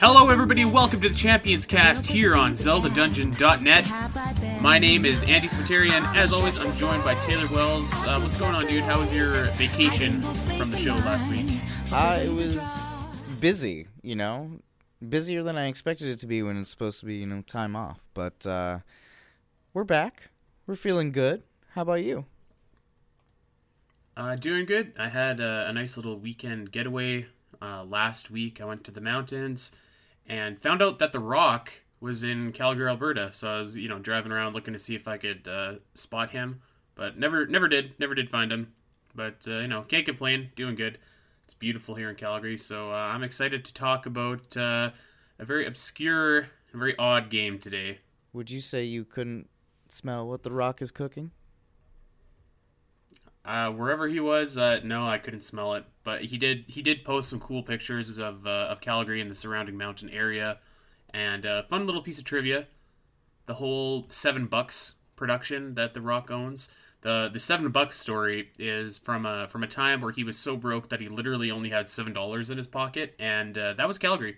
[0.00, 0.64] Hello, everybody.
[0.64, 4.62] Welcome to the Champions Cast here on ZeldaDungeon.net.
[4.62, 7.92] My name is Andy Spiteri, as always, I'm joined by Taylor Wells.
[8.04, 8.84] Uh, what's going on, dude?
[8.84, 11.60] How was your vacation from the show last week?
[11.92, 12.88] Uh, it was
[13.38, 14.52] busy, you know,
[15.06, 17.76] busier than I expected it to be when it's supposed to be, you know, time
[17.76, 18.08] off.
[18.14, 18.78] But uh,
[19.74, 20.30] we're back.
[20.66, 21.42] We're feeling good.
[21.72, 22.24] How about you?
[24.16, 24.94] Uh, doing good.
[24.98, 27.26] I had a, a nice little weekend getaway
[27.62, 28.60] uh, last week.
[28.60, 29.72] I went to the mountains
[30.26, 33.30] and found out that The Rock was in Calgary, Alberta.
[33.32, 36.30] So I was, you know, driving around looking to see if I could uh, spot
[36.30, 36.60] him,
[36.94, 37.92] but never, never did.
[37.98, 38.72] Never did find him.
[39.14, 40.50] But uh, you know, can't complain.
[40.56, 40.98] Doing good.
[41.44, 42.56] It's beautiful here in Calgary.
[42.56, 44.90] So uh, I'm excited to talk about uh,
[45.38, 47.98] a very obscure, very odd game today.
[48.32, 49.48] Would you say you couldn't
[49.88, 51.32] smell what The Rock is cooking?
[53.44, 55.84] Uh, wherever he was, uh, no, I couldn't smell it.
[56.04, 56.64] But he did.
[56.66, 60.58] He did post some cool pictures of uh, of Calgary and the surrounding mountain area,
[61.12, 62.66] and uh, fun little piece of trivia:
[63.46, 66.70] the whole Seven Bucks production that The Rock owns.
[67.02, 70.56] the The Seven Bucks story is from a from a time where he was so
[70.56, 73.98] broke that he literally only had seven dollars in his pocket, and uh, that was
[73.98, 74.36] Calgary.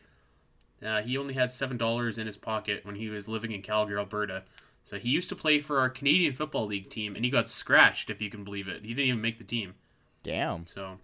[0.84, 3.98] Uh, he only had seven dollars in his pocket when he was living in Calgary,
[3.98, 4.44] Alberta.
[4.82, 8.10] So he used to play for our Canadian Football League team, and he got scratched,
[8.10, 8.82] if you can believe it.
[8.82, 9.74] He didn't even make the team.
[10.22, 10.66] Damn.
[10.66, 10.98] So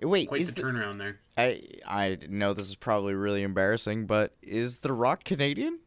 [0.00, 1.18] Wait, quite is the the, turnaround there.
[1.36, 5.78] I I know this is probably really embarrassing, but is The Rock Canadian?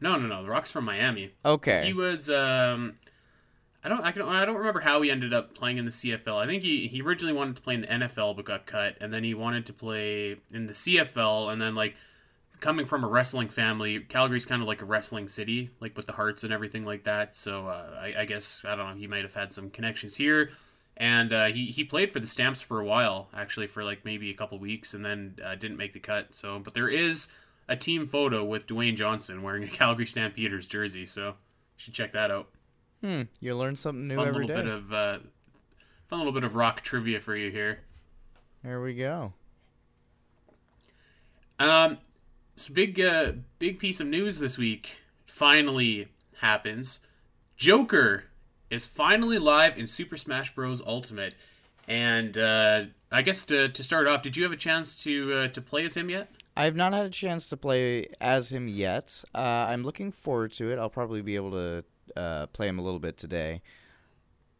[0.00, 0.42] No, no, no.
[0.42, 1.32] The Rock's from Miami.
[1.44, 1.86] Okay.
[1.86, 2.28] He was.
[2.28, 2.98] Um,
[3.82, 4.00] I don't.
[4.02, 4.22] I can.
[4.22, 6.36] I don't remember how he ended up playing in the CFL.
[6.36, 9.12] I think he he originally wanted to play in the NFL, but got cut, and
[9.12, 11.94] then he wanted to play in the CFL, and then like
[12.64, 16.14] coming from a wrestling family, Calgary's kind of like a wrestling city, like with the
[16.14, 17.36] Harts and everything like that.
[17.36, 18.94] So uh, I, I guess I don't know.
[18.96, 20.50] He might have had some connections here,
[20.96, 24.30] and uh, he he played for the Stamps for a while, actually for like maybe
[24.30, 26.34] a couple weeks, and then uh, didn't make the cut.
[26.34, 27.28] So, but there is
[27.68, 31.04] a team photo with Dwayne Johnson wearing a Calgary Stampeders jersey.
[31.04, 31.34] So you
[31.76, 32.48] should check that out.
[33.02, 33.22] Hmm.
[33.40, 34.62] You learn something new Fun every little day.
[34.62, 35.18] bit of uh,
[36.06, 37.80] fun little bit of rock trivia for you here.
[38.62, 39.34] There we go.
[41.58, 41.98] Um,
[42.56, 46.08] so big, uh, big piece of news this week finally
[46.40, 47.00] happens.
[47.56, 48.24] Joker
[48.70, 50.82] is finally live in Super Smash Bros.
[50.86, 51.34] Ultimate,
[51.86, 55.48] and uh, I guess to, to start off, did you have a chance to uh,
[55.48, 56.28] to play as him yet?
[56.56, 59.24] I have not had a chance to play as him yet.
[59.34, 60.78] Uh, I'm looking forward to it.
[60.78, 61.84] I'll probably be able to
[62.16, 63.60] uh, play him a little bit today.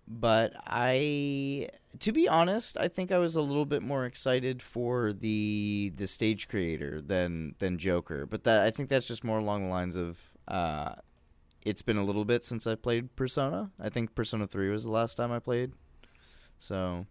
[0.06, 1.68] But I,
[2.00, 6.06] to be honest, I think I was a little bit more excited for the the
[6.06, 8.26] stage creator than than Joker.
[8.26, 10.96] But that I think that's just more along the lines of uh,
[11.64, 13.70] it's been a little bit since I played Persona.
[13.80, 15.72] I think Persona Three was the last time I played.
[16.58, 17.06] So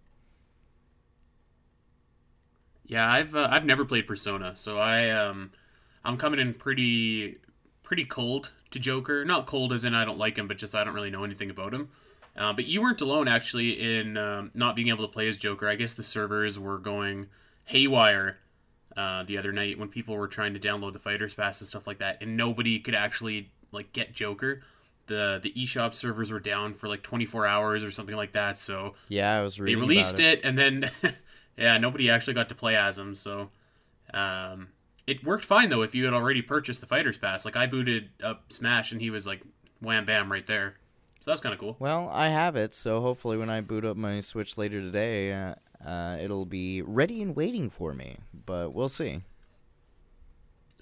[2.85, 5.51] Yeah, I've uh, I've never played Persona, so I um
[6.03, 7.37] I'm coming in pretty
[7.83, 9.23] pretty cold to Joker.
[9.25, 11.49] Not cold as in I don't like him, but just I don't really know anything
[11.49, 11.89] about him.
[12.35, 15.67] Uh, but you weren't alone actually in um, not being able to play as Joker.
[15.69, 17.27] I guess the servers were going
[17.65, 18.37] haywire
[18.97, 21.85] uh, the other night when people were trying to download the Fighters Pass and stuff
[21.87, 24.61] like that, and nobody could actually like get Joker.
[25.07, 28.57] The the eShop servers were down for like 24 hours or something like that.
[28.57, 30.41] So yeah, I was they released about it.
[30.43, 30.89] and then
[31.57, 33.49] yeah nobody actually got to play as him so
[34.13, 34.69] um,
[35.07, 38.09] it worked fine though if you had already purchased the fighters pass like i booted
[38.23, 39.41] up smash and he was like
[39.81, 40.75] wham bam right there
[41.23, 43.95] so that's kind of cool Well, I have it, so hopefully when I boot up
[43.95, 45.55] my Switch later today, uh,
[45.87, 48.17] uh, it'll be ready and waiting for me.
[48.45, 49.21] But we'll see.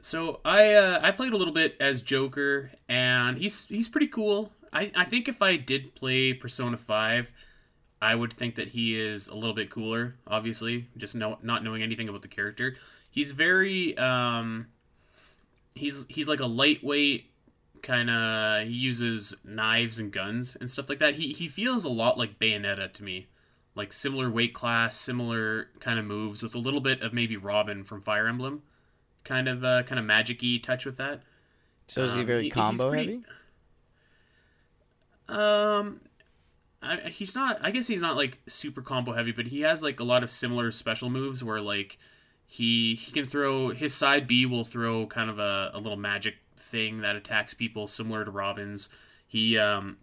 [0.02, 4.52] so i uh, i played a little bit as joker and he's he's pretty cool
[4.74, 7.34] i i think if i did play persona 5
[8.04, 11.84] I would think that he is a little bit cooler, obviously, just know, not knowing
[11.84, 12.76] anything about the character.
[13.12, 14.70] He's very um
[15.76, 17.31] he's he's like a lightweight
[17.82, 21.16] kind of he uses knives and guns and stuff like that.
[21.16, 23.28] He he feels a lot like Bayonetta to me.
[23.74, 27.84] Like similar weight class, similar kind of moves with a little bit of maybe Robin
[27.84, 28.64] from Fire Emblem.
[29.24, 31.22] Kind of uh kind of magic-y touch with that.
[31.88, 33.24] So is he Um, very he- combo pretty- heavy?
[35.30, 36.02] Um,
[36.82, 37.60] I, he's not.
[37.62, 40.30] I guess he's not like super combo heavy, but he has like a lot of
[40.30, 41.98] similar special moves where like
[42.46, 46.36] he he can throw his side B will throw kind of a, a little magic
[46.72, 48.90] thing that attacks people similar to Robin's.
[49.28, 49.98] He um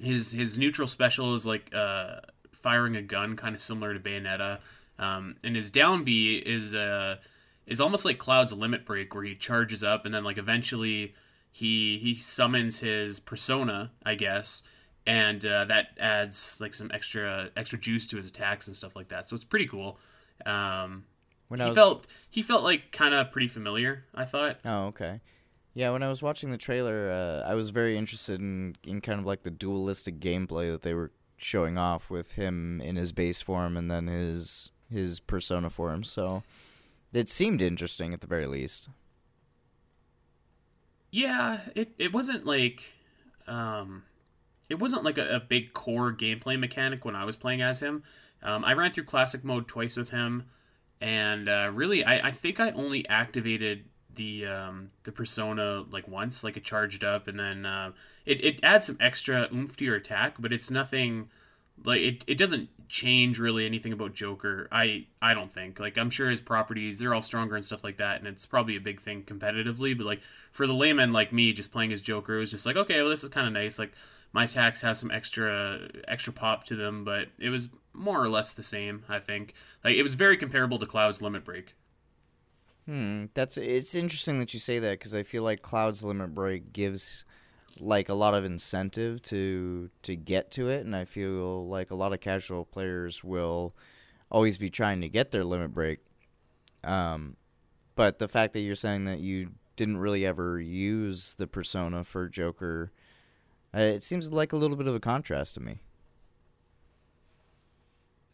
[0.00, 2.20] his his neutral special is like uh
[2.52, 4.58] firing a gun, kind of similar to Bayonetta.
[4.98, 7.16] Um, and his down B is uh
[7.66, 11.14] is almost like Cloud's limit break, where he charges up and then like eventually
[11.50, 14.62] he he summons his persona, I guess,
[15.06, 19.08] and uh, that adds like some extra extra juice to his attacks and stuff like
[19.08, 19.28] that.
[19.28, 19.98] So it's pretty cool.
[20.46, 21.04] Um,
[21.48, 24.04] When he I was felt he felt like kind of pretty familiar.
[24.14, 24.60] I thought.
[24.64, 25.20] Oh, okay.
[25.74, 29.18] Yeah, when I was watching the trailer, uh, I was very interested in, in kind
[29.18, 33.40] of like the dualistic gameplay that they were showing off with him in his base
[33.42, 36.04] form and then his his persona form.
[36.04, 36.42] So
[37.12, 38.90] it seemed interesting at the very least.
[41.10, 42.92] Yeah, it, it wasn't like
[43.46, 44.04] um
[44.68, 48.02] it wasn't like a, a big core gameplay mechanic when I was playing as him.
[48.42, 50.44] Um, I ran through classic mode twice with him,
[51.00, 53.84] and uh, really, I, I think I only activated
[54.14, 57.92] the um, the persona like once, like it charged up, and then uh,
[58.26, 61.28] it it adds some extra oomph to your attack, but it's nothing
[61.84, 64.68] like it, it doesn't change really anything about Joker.
[64.70, 65.80] I I don't think.
[65.80, 68.76] Like I'm sure his properties they're all stronger and stuff like that, and it's probably
[68.76, 69.96] a big thing competitively.
[69.96, 70.20] But like
[70.50, 73.10] for the layman like me, just playing as Joker, it was just like okay, well
[73.10, 73.78] this is kind of nice.
[73.78, 73.92] Like
[74.32, 78.52] my attacks have some extra extra pop to them, but it was more or less
[78.52, 79.04] the same.
[79.08, 79.54] I think
[79.84, 81.74] like it was very comparable to Cloud's Limit Break.
[82.92, 86.74] Hmm, that's it's interesting that you say that because I feel like Cloud's Limit Break
[86.74, 87.24] gives
[87.80, 91.94] like a lot of incentive to to get to it, and I feel like a
[91.94, 93.74] lot of casual players will
[94.30, 96.00] always be trying to get their limit break.
[96.84, 97.38] Um,
[97.96, 102.28] but the fact that you're saying that you didn't really ever use the persona for
[102.28, 102.92] Joker,
[103.74, 105.80] uh, it seems like a little bit of a contrast to me.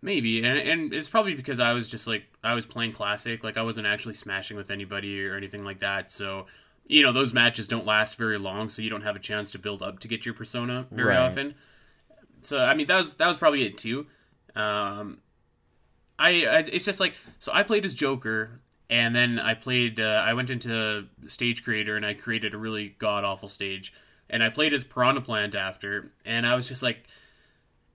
[0.00, 3.56] Maybe, and and it's probably because I was just like I was playing classic, like
[3.56, 6.12] I wasn't actually smashing with anybody or anything like that.
[6.12, 6.46] So,
[6.86, 9.58] you know, those matches don't last very long, so you don't have a chance to
[9.58, 11.18] build up to get your persona very Right.
[11.18, 11.56] often.
[12.42, 14.06] So, I mean, that was that was probably it too.
[14.54, 15.18] Um,
[16.18, 18.60] I, I it's just like so I played as Joker,
[18.90, 22.94] and then I played uh, I went into Stage Creator and I created a really
[22.98, 23.92] god awful stage,
[24.30, 27.06] and I played as Piranha Plant after, and I was just like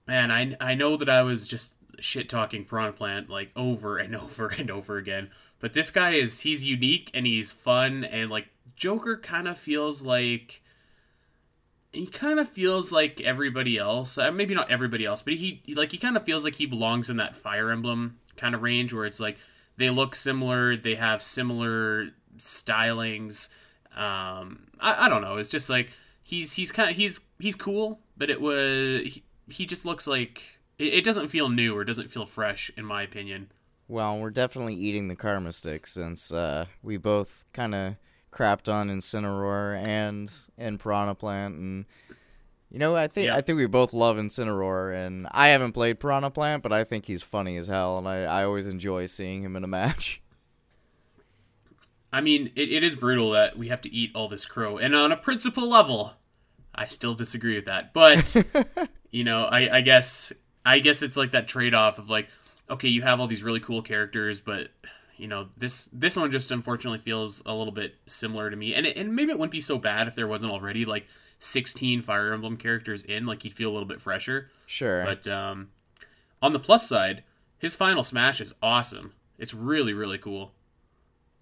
[0.06, 4.14] man, I I know that I was just shit talking Piranha Plant like over and
[4.16, 5.30] over and over again,
[5.60, 10.04] but this guy is he's unique and he's fun and like Joker kind of feels
[10.04, 10.62] like
[11.94, 14.18] he kind of feels like everybody else.
[14.18, 16.66] Uh, maybe not everybody else, but he, he like he kind of feels like he
[16.66, 19.38] belongs in that Fire Emblem kind of range where it's like
[19.76, 22.08] they look similar, they have similar
[22.38, 23.48] stylings.
[23.94, 25.36] Um, I, I don't know.
[25.36, 25.90] It's just like
[26.22, 30.53] he's he's kind of he's he's cool, but it was he, he just looks like
[30.78, 33.50] it, it doesn't feel new or doesn't feel fresh in my opinion.
[33.86, 37.96] Well, we're definitely eating the karma stick since uh, we both kind of
[38.32, 41.84] crapped on Incineroar and and Piranha Plant, and
[42.70, 43.36] you know, I think Yeah.
[43.36, 47.06] I think we both love Incineroar, and I haven't played Piranha Plant, but I think
[47.06, 50.20] he's funny as hell, and I, I always enjoy seeing him in a match.
[52.12, 54.94] I mean, it, it is brutal that we have to eat all this crow, and
[54.94, 56.14] on a principle level,
[56.74, 57.92] I still disagree with that.
[57.92, 58.34] But
[59.10, 60.32] you know, I, I guess
[60.64, 62.28] I guess it's like that trade off of like,
[62.70, 64.68] okay, you have all these really cool characters, but
[65.16, 68.86] you know, this this one just unfortunately feels a little bit similar to me, and
[68.86, 71.06] it, and maybe it wouldn't be so bad if there wasn't already like
[71.38, 74.50] sixteen Fire Emblem characters in, like you'd feel a little bit fresher.
[74.66, 75.04] Sure.
[75.04, 75.68] But um,
[76.42, 77.22] on the plus side,
[77.58, 79.12] his final smash is awesome.
[79.38, 80.52] It's really really cool.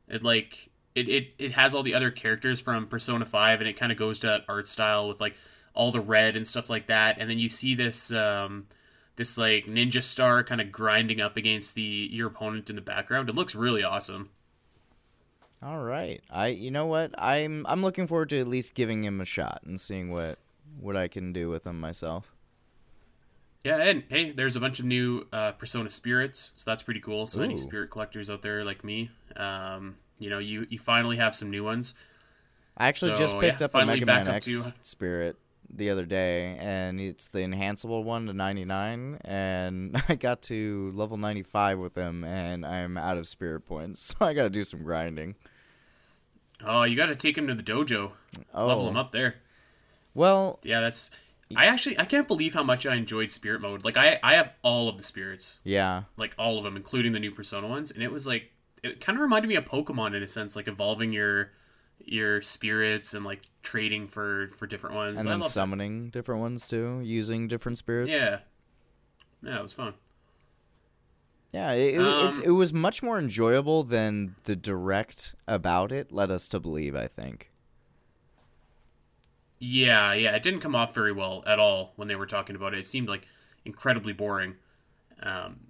[0.08, 3.78] It like it, it it has all the other characters from Persona Five, and it
[3.78, 5.34] kind of goes to that art style with like
[5.74, 7.16] all the red and stuff like that.
[7.18, 8.66] And then you see this um,
[9.16, 13.28] this like ninja star kind of grinding up against the your opponent in the background.
[13.28, 14.30] It looks really awesome.
[15.62, 16.20] All right.
[16.30, 17.14] I you know what?
[17.18, 20.38] I'm I'm looking forward to at least giving him a shot and seeing what
[20.80, 22.32] what I can do with him myself.
[23.64, 27.26] Yeah, and hey, there's a bunch of new uh, Persona spirits, so that's pretty cool.
[27.26, 31.36] So any spirit collectors out there like me, um, you know, you you finally have
[31.36, 31.94] some new ones.
[32.76, 35.36] I actually just picked yeah, up a Mega Man X to- Spirit
[35.72, 41.16] the other day, and it's the enhanceable one to 99, and I got to level
[41.16, 44.82] 95 with him, and I'm out of spirit points, so I got to do some
[44.82, 45.34] grinding.
[46.64, 48.12] Oh, you got to take him to the dojo,
[48.54, 49.36] Oh, level him up there.
[50.14, 51.10] well, Yeah, that's.
[51.54, 53.84] I actually I can't believe how much I enjoyed spirit mode.
[53.84, 57.20] Like I I have all of the spirits, yeah, like all of them, including the
[57.20, 58.52] new Persona ones, and it was like
[58.82, 61.50] it kind of reminded me of Pokemon in a sense, like evolving your
[62.04, 65.18] your spirits and like trading for for different ones.
[65.18, 65.48] and I then that.
[65.48, 68.10] summoning different ones too, using different spirits.
[68.10, 68.40] Yeah,
[69.42, 69.94] yeah, it was fun.
[71.52, 76.48] Yeah, it, Um, it was much more enjoyable than the direct about it led us
[76.48, 77.50] to believe, I think.
[79.58, 82.74] Yeah, yeah, it didn't come off very well at all when they were talking about
[82.74, 82.80] it.
[82.80, 83.26] It seemed like
[83.64, 84.56] incredibly boring.
[85.22, 85.60] Um,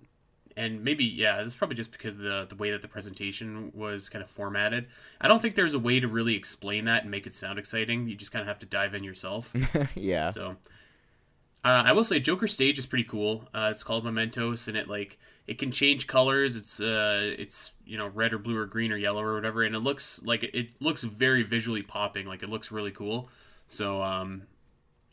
[0.56, 4.23] and maybe yeah, it's probably just because the the way that the presentation was kind
[4.23, 4.87] of formatted.
[5.21, 8.09] I don't think there's a way to really explain that and make it sound exciting.
[8.09, 9.52] You just kind of have to dive in yourself.
[9.94, 10.30] yeah.
[10.30, 10.56] So,
[11.64, 13.49] Uh, I will say Joker stage is pretty cool.
[13.54, 16.56] Uh, it's called Mementos, and it like it can change colors.
[16.56, 19.75] It's uh, it's you know red or blue or green or yellow or whatever, and
[19.76, 22.26] it looks like it, looks very visually popping.
[22.26, 23.28] Like it looks really cool.
[23.68, 24.42] So um,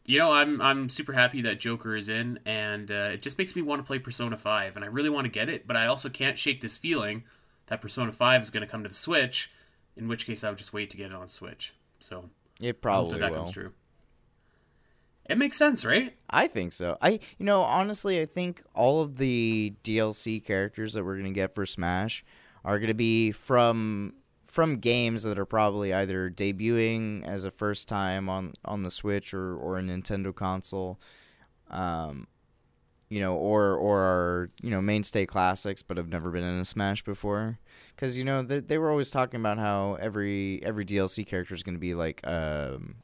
[0.06, 3.56] you know, I'm I'm super happy that Joker is in, and uh, it just makes
[3.56, 5.86] me want to play Persona Five, and I really want to get it, but I
[5.86, 7.24] also can't shake this feeling
[7.68, 9.52] that Persona Five is going to come to the Switch.
[9.96, 11.74] In which case, I would just wait to get it on Switch.
[12.00, 12.30] So
[12.62, 13.74] It probably that, that comes true.
[15.30, 16.16] It makes sense, right?
[16.30, 16.98] I think so.
[17.02, 21.54] I you know honestly I think all of the DLC characters that we're gonna get
[21.54, 22.26] for Smash
[22.66, 24.14] are gonna be from
[24.50, 29.32] from games that are probably either debuting as a first time on on the Switch
[29.32, 31.00] or or a Nintendo console,
[31.70, 32.26] um,
[33.10, 36.66] you know, or or are you know mainstay classics but have never been in a
[36.66, 37.60] Smash before.
[37.96, 41.62] Because you know they, they were always talking about how every every DLC character is
[41.62, 42.96] gonna be like um,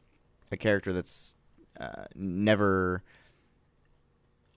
[0.52, 1.36] a character that's
[1.80, 3.04] uh, never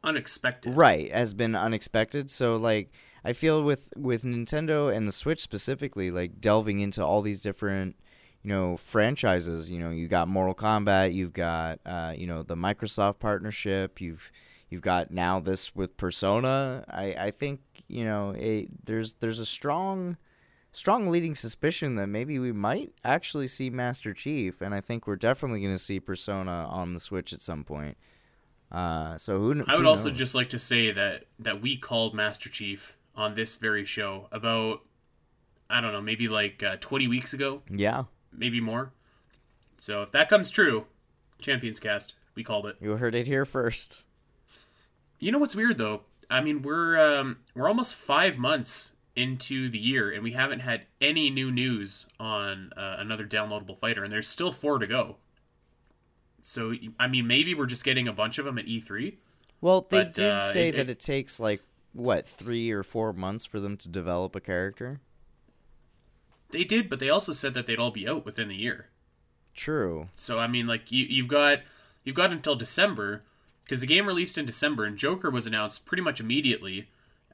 [0.05, 0.75] Unexpected.
[0.75, 2.89] right has been unexpected so like
[3.25, 7.97] i feel with with nintendo and the switch specifically like delving into all these different
[8.43, 12.57] you know franchises you know you got mortal kombat you've got uh, you know the
[12.57, 14.31] microsoft partnership you've
[14.71, 19.47] you've got now this with persona i i think you know it, there's there's a
[19.47, 20.17] strong
[20.71, 25.17] strong leading suspicion that maybe we might actually see master chief and i think we're
[25.17, 27.97] definitely going to see persona on the switch at some point
[28.71, 29.55] uh, so who?
[29.55, 32.99] kn- I would who also just like to say that that we called Master Chief
[33.19, 34.81] on this very show about
[35.69, 38.05] I don't know, maybe like uh, 20 weeks ago, yeah.
[38.33, 38.93] maybe more.
[39.77, 40.87] So if that comes true,
[41.41, 42.77] Champions Cast, we called it.
[42.81, 43.99] You heard it here first.
[45.19, 46.03] You know what's weird though?
[46.31, 50.87] I mean, we're um, we're almost five months into the year, and we haven't had
[51.01, 55.17] any new news on uh, another downloadable fighter, and there's still four to go.
[56.41, 59.17] So I mean, maybe we're just getting a bunch of them at E E3.
[59.61, 61.61] Well, they But, did uh, say it- that it takes like
[61.93, 65.01] what three or four months for them to develop a character.
[66.51, 68.89] They did, but they also said that they'd all be out within the year.
[69.55, 70.07] True.
[70.15, 71.61] So I mean, like you, you've got
[72.05, 73.25] you've got until December
[73.65, 76.89] because the game released in December and Joker was announced pretty much immediately.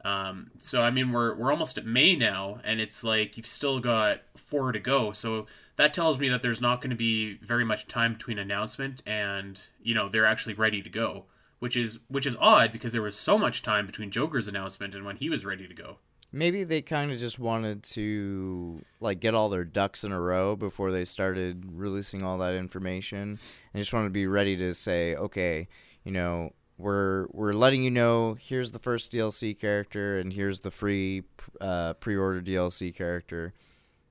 [0.04, 3.80] Um, so I mean, we're we're almost at May now, and it's like you've still
[3.80, 5.12] got four to go.
[5.12, 5.46] So
[5.76, 9.62] that tells me that there's not going to be very much time between announcement and
[9.82, 11.24] you know they're actually ready to go,
[11.64, 15.02] which is which is odd because there was so much time between Joker's announcement and
[15.02, 15.96] when he was ready to go.
[16.30, 20.56] Maybe they kind of just wanted to like get all their ducks in a row
[20.56, 23.38] before they started releasing all that information,
[23.72, 25.66] and just wanted to be ready to say, okay,
[26.04, 30.70] you know, we're we're letting you know here's the first DLC character and here's the
[30.70, 31.22] free
[31.62, 33.54] uh, pre-order DLC character.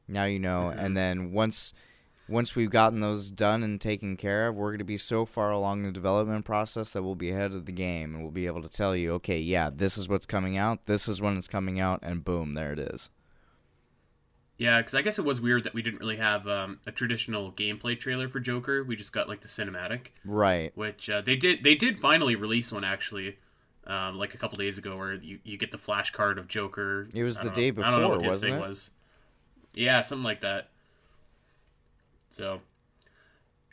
[0.07, 1.72] Now you know, and then once
[2.27, 5.51] once we've gotten those done and taken care of, we're going to be so far
[5.51, 8.62] along the development process that we'll be ahead of the game and we'll be able
[8.62, 11.80] to tell you, okay, yeah, this is what's coming out, this is when it's coming
[11.80, 13.10] out, and boom, there it is.
[14.58, 17.51] Yeah, because I guess it was weird that we didn't really have um, a traditional
[17.51, 18.84] gameplay trailer for Joker.
[18.84, 20.10] We just got like the cinematic.
[20.24, 20.72] Right.
[20.75, 23.38] which uh, they did they did finally release one actually
[23.86, 27.08] um, like a couple days ago where you, you get the flash card of joker
[27.13, 28.60] It was the don't day before, i don't know what his thing it?
[28.60, 28.92] was
[29.74, 30.70] yeah something like that
[32.34, 32.62] so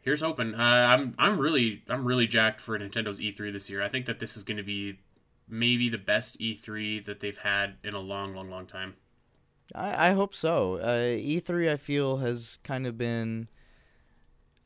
[0.02, 3.88] here's hoping uh, i'm i'm really i'm really jacked for nintendo's e3 this year i
[3.88, 4.98] think that this is going to be
[5.48, 8.94] maybe the best e3 that they've had in a long long long time
[9.74, 10.76] I, I hope so.
[10.76, 13.48] Uh, E3, I feel, has kind of been.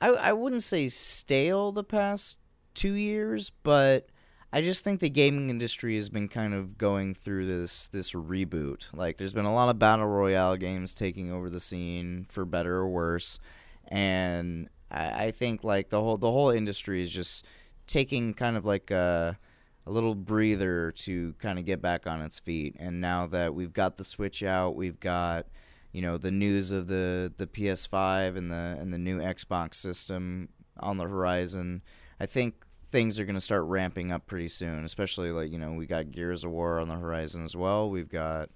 [0.00, 2.38] I, I wouldn't say stale the past
[2.74, 4.08] two years, but
[4.52, 8.88] I just think the gaming industry has been kind of going through this this reboot.
[8.94, 12.76] Like, there's been a lot of battle royale games taking over the scene for better
[12.76, 13.38] or worse,
[13.88, 17.46] and I, I think like the whole the whole industry is just
[17.86, 19.38] taking kind of like a
[19.86, 22.74] a little breather to kind of get back on its feet.
[22.78, 25.46] And now that we've got the Switch out, we've got
[25.92, 30.48] you know the news of the the PS5 and the and the new Xbox system
[30.80, 31.82] on the horizon.
[32.18, 35.72] I think things are going to start ramping up pretty soon, especially like you know
[35.72, 37.90] we got Gears of War on the horizon as well.
[37.90, 38.50] We've got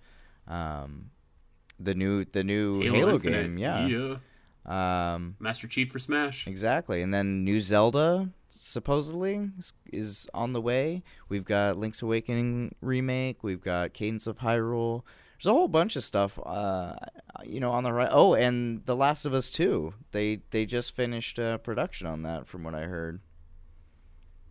[0.47, 1.11] um,
[1.78, 3.42] the new the new Halo, Infinite.
[3.42, 3.87] game, yeah.
[3.87, 4.16] yeah
[4.68, 7.00] Um, master chief for smash Exactly.
[7.00, 11.02] And then new Zelda supposedly is, is on the way.
[11.28, 13.42] We've got Link's Awakening remake.
[13.42, 15.02] We've got Cadence of Hyrule.
[15.38, 16.94] There's a whole bunch of stuff, uh,
[17.44, 18.08] you know, on the right.
[18.10, 19.94] Oh, and The Last of Us 2.
[20.10, 23.20] They they just finished uh, production on that, from what I heard.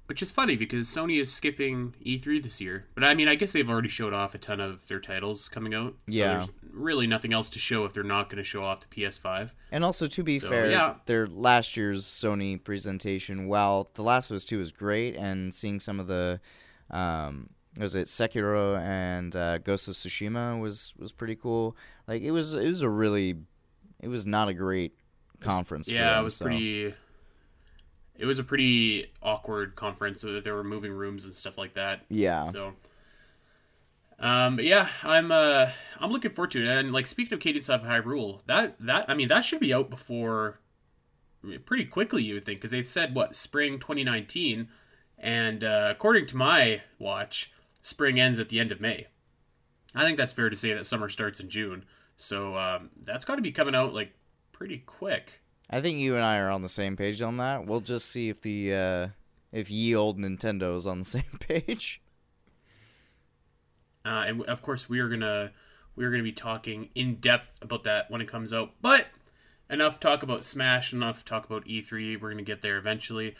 [0.08, 2.86] Which is funny because Sony is skipping E3 this year.
[2.96, 5.74] But I mean, I guess they've already showed off a ton of their titles coming
[5.74, 5.94] out.
[6.10, 6.34] So Yeah.
[6.38, 9.54] there's really nothing else to show if they're not going to show off the PS5.
[9.72, 10.96] And also, to be So, fair, yeah.
[11.06, 15.80] their last year's Sony presentation, while The Last of Us 2 was great, and seeing
[15.80, 16.40] some of the,
[16.90, 21.76] um, was it Sekiro and uh, Ghost of Tsushima was was pretty cool.
[22.08, 23.36] Like it was, it was a really,
[24.00, 24.94] it was not a great
[25.40, 25.88] conference.
[25.90, 26.94] for yeah, them, it was so- pretty.
[28.18, 30.22] It was a pretty awkward conference.
[30.22, 32.04] So there were moving rooms and stuff like that.
[32.10, 32.74] Yeah, So,
[34.20, 35.70] um, but yeah, I'm uh,
[36.00, 36.68] I'm looking forward to it.
[36.68, 39.90] And like speaking of Cadence of Hyrule, that that I mean that should be out
[39.90, 40.60] before,
[41.44, 44.70] I mean, pretty quickly you would think, because they said what spring 2019,
[45.18, 49.08] and uh, according to my watch, spring ends at the end of May.
[49.96, 51.86] I think that's fair to say that summer starts in June.
[52.16, 54.14] So um, that's got to be coming out like
[54.52, 55.42] pretty quick.
[55.70, 57.66] I think you and I are on the same page on that.
[57.66, 59.08] We'll just see if the uh,
[59.52, 62.02] if ye old Nintendo is on the same page.
[64.06, 65.52] uh, and of course we are gonna
[65.96, 68.72] we are gonna be talking in depth about that when it comes out.
[68.82, 69.08] But
[69.70, 72.20] enough talk about Smash, enough talk about E3.
[72.22, 73.36] We're gonna get there eventually.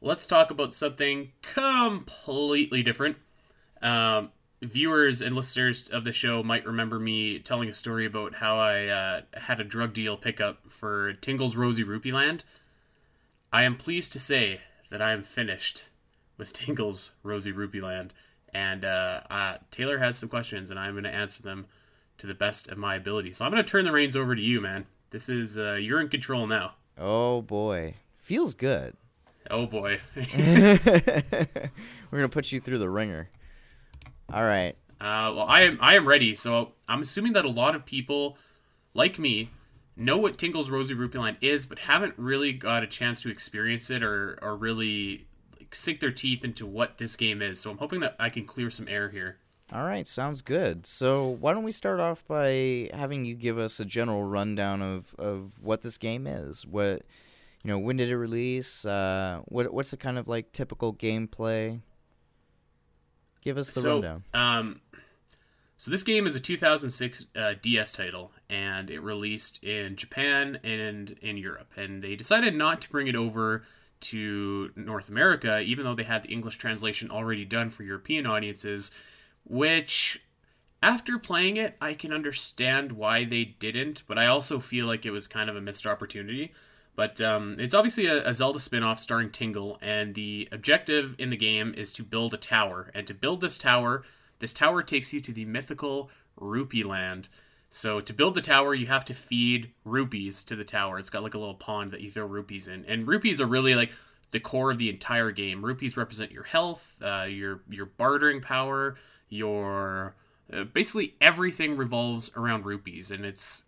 [0.00, 3.18] Let's talk about something completely different.
[3.82, 4.30] Um,
[4.62, 8.86] viewers and listeners of the show might remember me telling a story about how I
[8.86, 12.44] uh, had a drug deal pickup for Tingle's Rosy Rupee Land.
[13.52, 15.88] I am pleased to say that I am finished
[16.36, 18.14] with Tingle's Rosy Rupee Land,
[18.52, 21.66] and uh, uh, Taylor has some questions, and I'm going to answer them
[22.18, 23.32] to the best of my ability.
[23.32, 24.86] So I'm going to turn the reins over to you, man.
[25.10, 26.74] This is uh, you're in control now.
[26.96, 28.94] Oh boy, feels good.
[29.50, 30.00] Oh boy.
[30.36, 31.70] We're
[32.12, 33.30] gonna put you through the ringer.
[34.32, 34.76] All right.
[35.00, 36.34] Uh, well, I am I am ready.
[36.34, 38.36] So I'm assuming that a lot of people,
[38.94, 39.50] like me,
[39.96, 43.90] know what Tingle's Rosy Rupee Land is, but haven't really got a chance to experience
[43.90, 45.26] it or or really
[45.58, 47.60] like, sink their teeth into what this game is.
[47.60, 49.38] So I'm hoping that I can clear some air here.
[49.72, 50.84] All right, sounds good.
[50.84, 55.14] So why don't we start off by having you give us a general rundown of,
[55.16, 56.66] of what this game is?
[56.66, 57.02] What
[57.62, 58.84] you know, when did it release?
[58.84, 61.80] Uh, what what's the kind of like typical gameplay?
[63.42, 64.22] Give us the so, rundown.
[64.34, 64.80] Um,
[65.76, 71.10] so this game is a 2006 uh, DS title, and it released in Japan and
[71.22, 71.72] in Europe.
[71.76, 73.64] And they decided not to bring it over
[74.00, 78.92] to North America, even though they had the English translation already done for European audiences.
[79.44, 80.22] Which,
[80.82, 85.12] after playing it, I can understand why they didn't, but I also feel like it
[85.12, 86.52] was kind of a missed opportunity.
[86.96, 91.30] But um, it's obviously a, a Zelda spin off starring Tingle, and the objective in
[91.30, 92.90] the game is to build a tower.
[92.94, 94.04] And to build this tower,
[94.38, 97.28] this tower takes you to the mythical Rupee Land.
[97.68, 100.98] So to build the tower, you have to feed rupees to the tower.
[100.98, 103.74] It's got like a little pond that you throw rupees in, and rupees are really
[103.74, 103.92] like
[104.32, 105.64] the core of the entire game.
[105.64, 108.96] Rupees represent your health, uh, your your bartering power,
[109.28, 110.16] your
[110.52, 113.64] uh, basically everything revolves around rupees, and it's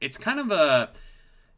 [0.00, 0.90] it's kind of a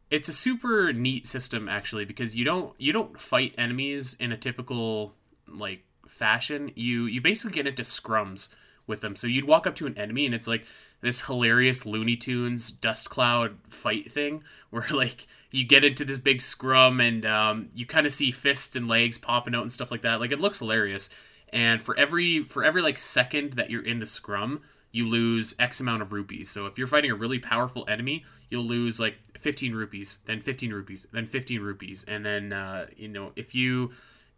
[0.09, 4.37] it's a super neat system actually because you don't you don't fight enemies in a
[4.37, 5.13] typical
[5.47, 6.71] like fashion.
[6.75, 8.49] You you basically get into scrums
[8.85, 9.15] with them.
[9.15, 10.65] So you'd walk up to an enemy and it's like
[11.01, 16.41] this hilarious Looney Tunes dust cloud fight thing where like you get into this big
[16.41, 20.01] scrum and um, you kind of see fists and legs popping out and stuff like
[20.01, 20.19] that.
[20.19, 21.09] Like it looks hilarious.
[21.51, 24.61] And for every for every like second that you're in the scrum,
[24.97, 26.49] you lose X amount of rupees.
[26.49, 30.73] So if you're fighting a really powerful enemy, you'll lose like 15 rupees, then 15
[30.73, 33.91] rupees, then 15 rupees, and then uh, you know if you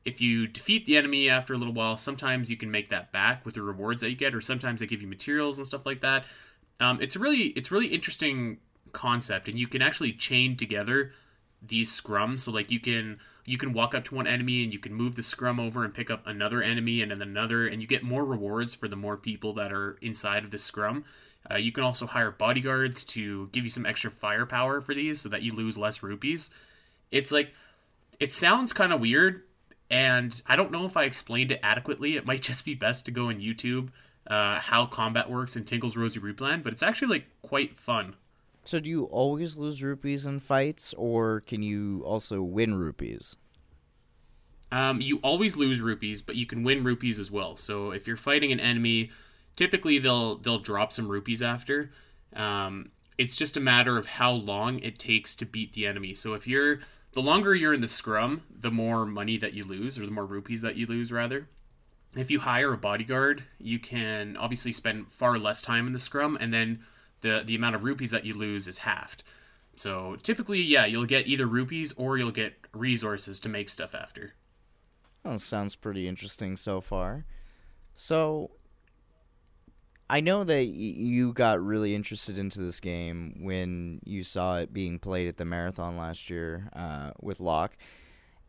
[0.03, 3.45] if you defeat the enemy after a little while, sometimes you can make that back
[3.45, 6.01] with the rewards that you get, or sometimes they give you materials and stuff like
[6.01, 6.25] that.
[6.81, 8.57] Um, it's really it's really interesting
[8.91, 11.13] concept, and you can actually chain together
[11.61, 12.39] these scrums.
[12.39, 15.15] So like you can you can walk up to one enemy and you can move
[15.15, 18.23] the scrum over and pick up another enemy and then another, and you get more
[18.23, 21.03] rewards for the more people that are inside of the scrum.
[21.49, 25.29] Uh, you can also hire bodyguards to give you some extra firepower for these, so
[25.29, 26.49] that you lose less rupees.
[27.11, 27.53] It's like
[28.19, 29.43] it sounds kind of weird,
[29.89, 32.17] and I don't know if I explained it adequately.
[32.17, 33.89] It might just be best to go on YouTube
[34.29, 38.15] uh, how combat works in Tingle's Rosy Rupee Land, but it's actually like quite fun.
[38.69, 43.35] So do you always lose rupees in fights, or can you also win rupees?
[44.71, 47.55] Um, you always lose rupees, but you can win rupees as well.
[47.55, 49.09] So if you're fighting an enemy,
[49.55, 51.89] typically they'll they'll drop some rupees after.
[52.35, 56.13] Um, it's just a matter of how long it takes to beat the enemy.
[56.13, 56.81] So if you're
[57.13, 60.27] the longer you're in the scrum, the more money that you lose, or the more
[60.27, 61.47] rupees that you lose, rather.
[62.15, 66.37] If you hire a bodyguard, you can obviously spend far less time in the scrum,
[66.39, 66.81] and then
[67.21, 69.23] the the amount of rupees that you lose is halved.
[69.75, 74.33] So typically, yeah, you'll get either rupees or you'll get resources to make stuff after.
[75.23, 77.25] Well, sounds pretty interesting so far.
[77.93, 78.51] So,
[80.09, 84.97] I know that you got really interested into this game when you saw it being
[84.99, 87.77] played at the marathon last year uh, with Locke,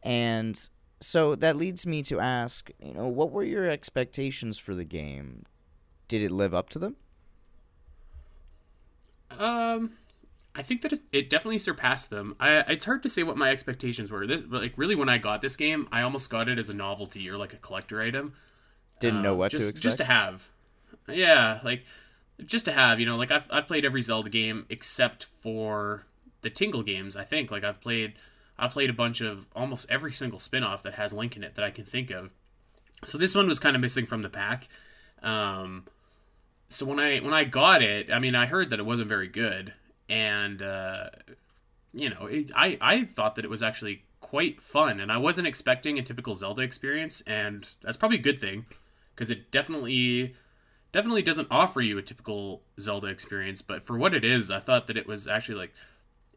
[0.03, 0.69] and
[1.01, 5.45] so that leads me to ask, you know, what were your expectations for the game?
[6.09, 6.97] Did it live up to them?
[9.39, 9.93] Um,
[10.55, 12.35] I think that it, it definitely surpassed them.
[12.41, 14.27] I it's hard to say what my expectations were.
[14.27, 17.29] This like really when I got this game, I almost got it as a novelty
[17.31, 18.35] or like a collector item.
[18.99, 19.83] Didn't know Um, what just, to expect.
[19.83, 20.49] Just to have.
[21.09, 21.85] Yeah, like
[22.45, 26.05] just to have, you know, like I've I've played every Zelda game except for
[26.43, 27.51] the Tingle games, I think.
[27.51, 28.15] Like I've played
[28.59, 31.65] I've played a bunch of almost every single spin-off that has Link in it that
[31.65, 32.31] I can think of.
[33.05, 34.69] So this one was kind of missing from the pack.
[35.23, 35.85] Um
[36.71, 39.29] so when I when I got it, I mean, I heard that it wasn't very
[39.29, 39.75] good
[40.09, 41.11] and uh
[41.93, 45.49] you know, it, I I thought that it was actually quite fun, and I wasn't
[45.49, 48.67] expecting a typical Zelda experience, and that's probably a good thing
[49.15, 50.35] because it definitely
[50.93, 53.63] definitely doesn't offer you a typical Zelda experience.
[53.63, 55.75] But for what it is, I thought that it was actually like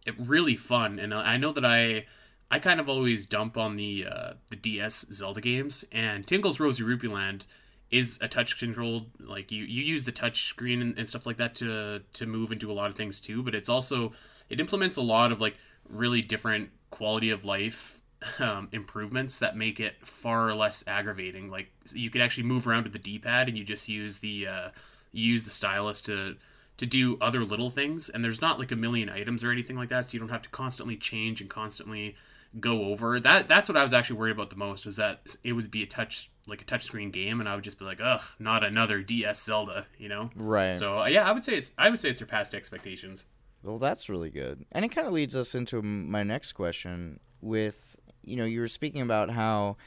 [0.06, 2.06] it really fun, and I know that I
[2.50, 6.84] I kind of always dump on the uh, the DS Zelda games, and Tingle's Rosy
[6.84, 7.46] Rupee Land
[7.94, 11.38] is a touch controlled like you you use the touch screen and, and stuff like
[11.38, 14.12] that to to move and do a lot of things too but it's also
[14.50, 15.56] it implements a lot of like
[15.88, 18.02] really different quality of life
[18.40, 21.50] um, improvements that make it far less aggravating.
[21.50, 24.70] Like you could actually move around with the d-pad and you just use the uh,
[25.12, 26.36] use the stylus to
[26.78, 29.90] to do other little things and there's not like a million items or anything like
[29.90, 32.16] that so you don't have to constantly change and constantly
[32.60, 35.54] go over that that's what i was actually worried about the most was that it
[35.54, 38.22] would be a touch like a touchscreen game and i would just be like ugh
[38.38, 40.76] not another ds zelda you know Right.
[40.76, 43.26] so uh, yeah i would say it's i would say it surpassed expectations
[43.64, 44.66] Well, that's really good.
[44.74, 48.68] And it kind of leads us into my next question with, you know, you were
[48.68, 49.78] speaking about how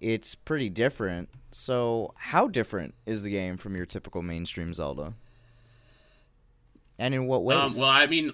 [0.00, 1.28] it's pretty different.
[1.50, 5.12] So, how different is the game from your typical mainstream Zelda?
[6.98, 7.58] And in what ways?
[7.58, 8.32] Um, well, I mean,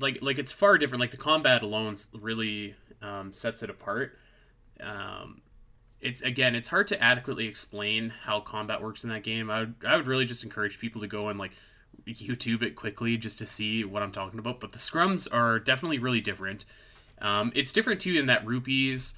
[0.00, 1.00] like like it's far different.
[1.00, 2.74] Like the combat alone's really
[3.04, 4.16] um, sets it apart.
[4.80, 5.42] Um,
[6.00, 9.50] it's again, it's hard to adequately explain how combat works in that game.
[9.50, 11.52] I would I would really just encourage people to go and like
[12.06, 14.60] YouTube it quickly just to see what I'm talking about.
[14.60, 16.64] But the scrums are definitely really different.
[17.20, 19.14] Um, it's different too in that rupees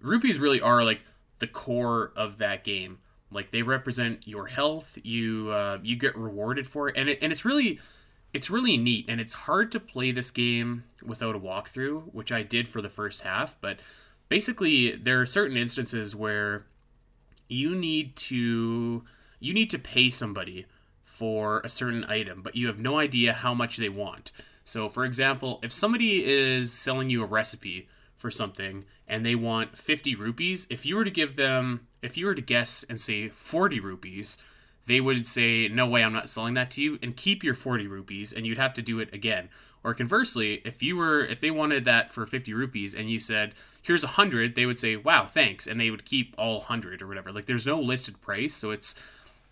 [0.00, 1.00] rupees really are like
[1.38, 2.98] the core of that game.
[3.30, 4.98] Like they represent your health.
[5.02, 7.80] You uh, you get rewarded for it, and it, and it's really
[8.34, 9.06] it's really neat.
[9.08, 12.88] And it's hard to play this game without a walkthrough, which I did for the
[12.88, 13.58] first half.
[13.60, 13.78] But
[14.28, 16.66] basically, there are certain instances where
[17.48, 19.04] you need to
[19.38, 20.66] you need to pay somebody
[21.00, 24.32] for a certain item, but you have no idea how much they want.
[24.64, 29.76] So, for example, if somebody is selling you a recipe for something and they want
[29.76, 33.28] 50 rupees, if you were to give them, if you were to guess and say
[33.28, 34.38] 40 rupees,
[34.86, 37.86] they would say, No way, I'm not selling that to you, and keep your 40
[37.86, 39.48] rupees, and you'd have to do it again.
[39.82, 43.52] Or conversely, if you were, if they wanted that for 50 rupees and you said,
[43.82, 47.06] Here's a 100, they would say, Wow, thanks, and they would keep all 100 or
[47.06, 47.32] whatever.
[47.32, 48.94] Like, there's no listed price, so it's,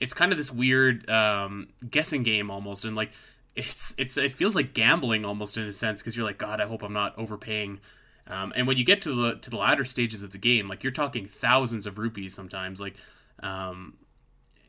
[0.00, 3.10] it's kind of this weird um, guessing game almost, and like
[3.54, 6.66] it's it's it feels like gambling almost in a sense because you're like God, I
[6.66, 7.80] hope I'm not overpaying.
[8.26, 10.82] Um, and when you get to the to the latter stages of the game, like
[10.82, 12.80] you're talking thousands of rupees sometimes.
[12.80, 12.94] Like
[13.42, 13.94] um,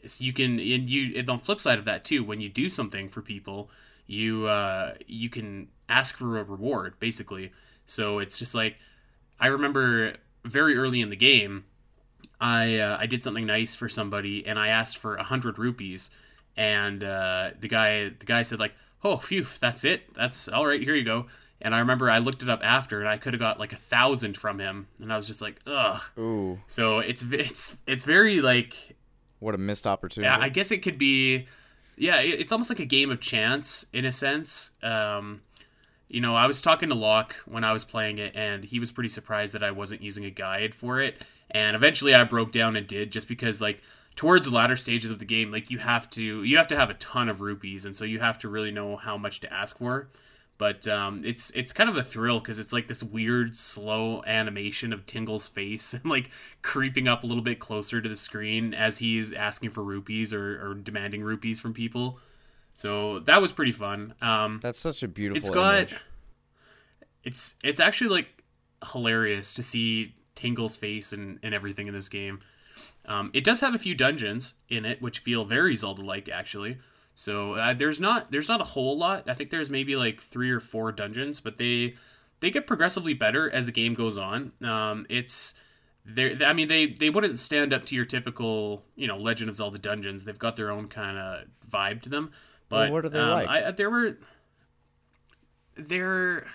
[0.07, 2.49] so you can and you and on the flip side of that too, when you
[2.49, 3.69] do something for people,
[4.07, 7.51] you uh, you can ask for a reward basically.
[7.85, 8.77] So it's just like
[9.39, 11.65] I remember very early in the game.
[12.39, 16.11] I uh, I did something nice for somebody and I asked for a hundred rupees,
[16.57, 20.13] and uh, the guy the guy said like, "Oh, phew, that's it.
[20.13, 20.81] That's all right.
[20.81, 21.27] Here you go."
[21.61, 23.77] And I remember I looked it up after, and I could have got like a
[23.77, 28.41] thousand from him, and I was just like, "Ugh." Ooh, So it's it's it's very
[28.41, 28.97] like
[29.43, 30.32] what a missed opportunity.
[30.32, 31.45] yeah, I guess it could be.
[31.95, 34.71] Yeah, it's almost like a game of chance in a sense.
[34.82, 35.41] Um,
[36.08, 38.91] you know, I was talking to Locke when I was playing it, and he was
[38.91, 41.21] pretty surprised that I wasn't using a guide for it.
[41.51, 43.82] And eventually, I broke down and did just because, like,
[44.15, 46.89] towards the latter stages of the game, like you have to you have to have
[46.89, 49.77] a ton of rupees, and so you have to really know how much to ask
[49.77, 50.08] for.
[50.63, 54.93] But um, it's it's kind of a thrill because it's like this weird slow animation
[54.93, 56.30] of Tingle's face and like
[56.62, 60.65] creeping up a little bit closer to the screen as he's asking for rupees or,
[60.65, 62.17] or demanding rupees from people.
[62.71, 64.13] So that was pretty fun.
[64.21, 65.38] Um, That's such a beautiful.
[65.38, 65.99] it's got image.
[67.26, 68.41] it's it's actually like
[68.93, 72.39] hilarious to see Tingle's face and, and everything in this game.
[73.06, 76.78] Um, it does have a few dungeons in it which feel very Zelda-like actually.
[77.15, 79.30] So uh, there's not there's not a whole lot.
[79.30, 81.95] I think there's maybe like three or four dungeons, but they
[82.39, 84.52] they get progressively better as the game goes on.
[84.62, 85.54] Um, it's
[86.06, 89.56] they're I mean they they wouldn't stand up to your typical you know Legend of
[89.56, 90.23] Zelda dungeons.
[90.23, 92.32] They've got their own kind of vibe to them.
[92.69, 93.47] But what are they um, like?
[93.47, 94.17] I, there were
[95.76, 96.47] they're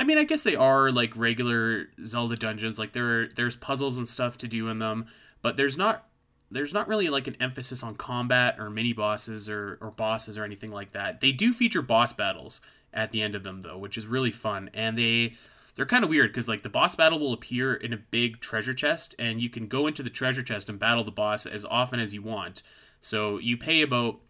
[0.00, 2.78] I mean, I guess they are like regular Zelda dungeons.
[2.78, 5.04] Like there, there's puzzles and stuff to do in them,
[5.42, 6.06] but there's not
[6.50, 10.44] there's not really like an emphasis on combat or mini bosses or, or bosses or
[10.44, 11.20] anything like that.
[11.20, 12.60] They do feature boss battles
[12.92, 14.70] at the end of them though, which is really fun.
[14.74, 15.34] And they
[15.74, 18.74] they're kind of weird because like the boss battle will appear in a big treasure
[18.74, 22.00] chest, and you can go into the treasure chest and battle the boss as often
[22.00, 22.62] as you want.
[23.00, 24.20] So you pay about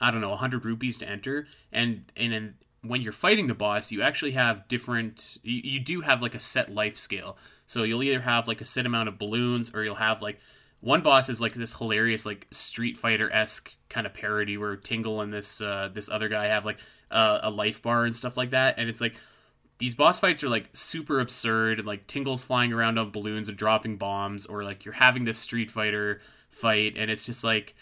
[0.00, 3.92] I don't know 100 rupees to enter, and and in, when you're fighting the boss,
[3.92, 5.38] you actually have different.
[5.42, 7.36] You, you do have like a set life scale.
[7.66, 10.40] So you'll either have like a set amount of balloons, or you'll have like
[10.80, 15.20] one boss is like this hilarious like Street Fighter esque kind of parody where Tingle
[15.20, 16.78] and this uh, this other guy have like
[17.10, 19.14] uh, a life bar and stuff like that, and it's like
[19.78, 23.58] these boss fights are like super absurd and like Tingle's flying around on balloons and
[23.58, 27.74] dropping bombs, or like you're having this Street Fighter fight, and it's just like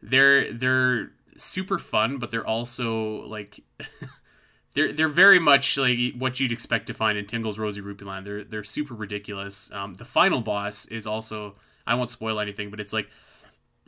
[0.00, 3.60] they're they're super fun, but they're also like.
[4.74, 8.26] they're they're very much like what you'd expect to find in Tingle's Rosy Rupee Land.
[8.26, 9.70] They're they're super ridiculous.
[9.72, 11.54] Um, the final boss is also
[11.86, 13.08] I won't spoil anything, but it's like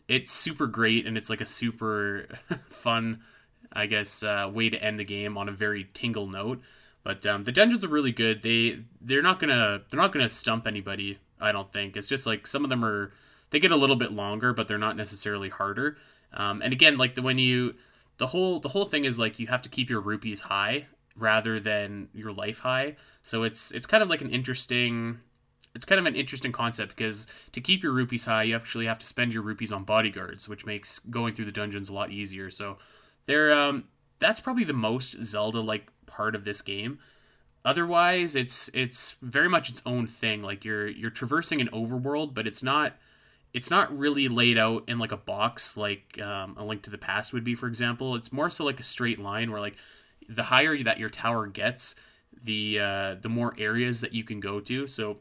[0.09, 2.28] it's super great and it's like a super
[2.68, 3.20] fun,
[3.72, 6.61] I guess, uh, way to end the game on a very Tingle note.
[7.02, 8.42] But um, the dungeons are really good.
[8.42, 11.18] They they're not gonna they're not gonna stump anybody.
[11.40, 13.12] I don't think it's just like some of them are
[13.50, 15.96] they get a little bit longer, but they're not necessarily harder.
[16.32, 17.74] Um, and again, like the when you
[18.18, 21.61] the whole the whole thing is like you have to keep your rupees high rather
[21.61, 22.96] than your life high.
[23.22, 25.20] So it's it's kind of like an interesting
[25.76, 28.98] it's kind of an interesting concept because to keep your rupees high, you actually have
[28.98, 32.50] to spend your rupees on bodyguards, which makes going through the dungeons a lot easier.
[32.50, 32.78] So
[33.26, 33.84] there um
[34.18, 36.98] that's probably the most Zelda like part of this game.
[37.62, 40.42] Otherwise, it's it's very much its own thing.
[40.42, 42.94] Like you're you're traversing an overworld, but it's not
[43.52, 46.98] it's not really laid out in like a box like um, a link to the
[46.98, 49.76] past would be for example it's more so like a straight line where like
[50.28, 51.94] the higher that your tower gets
[52.42, 55.20] the uh, the more areas that you can go to so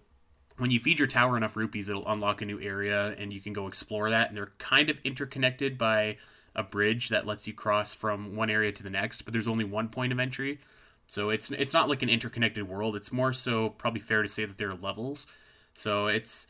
[0.57, 3.53] when you feed your tower enough rupees it'll unlock a new area and you can
[3.53, 6.17] go explore that and they're kind of interconnected by
[6.55, 9.65] a bridge that lets you cross from one area to the next but there's only
[9.65, 10.59] one point of entry
[11.07, 14.45] so it's it's not like an interconnected world it's more so probably fair to say
[14.45, 15.27] that there are levels
[15.73, 16.47] so it's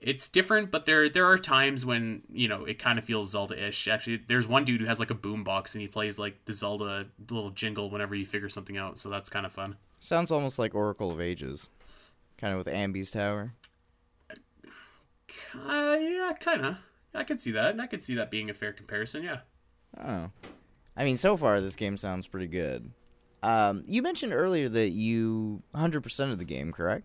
[0.00, 3.88] it's different, but there there are times when you know it kind of feels Zelda-ish.
[3.88, 6.52] Actually, there's one dude who has like a boom box and he plays like the
[6.52, 8.98] Zelda little jingle whenever you figure something out.
[8.98, 9.76] So that's kind of fun.
[9.98, 11.70] Sounds almost like Oracle of Ages,
[12.38, 13.54] kind of with Ambi's Tower.
[15.54, 16.76] Uh, yeah, kind of.
[17.14, 17.70] I could see that.
[17.70, 19.22] And I could see that being a fair comparison.
[19.22, 19.38] Yeah.
[19.98, 20.30] Oh,
[20.96, 22.90] I mean, so far this game sounds pretty good.
[23.42, 27.04] Um, you mentioned earlier that you 100% of the game, correct?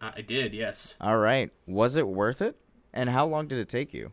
[0.00, 0.54] I did.
[0.54, 0.96] Yes.
[1.00, 1.50] All right.
[1.66, 2.56] Was it worth it?
[2.92, 4.12] And how long did it take you?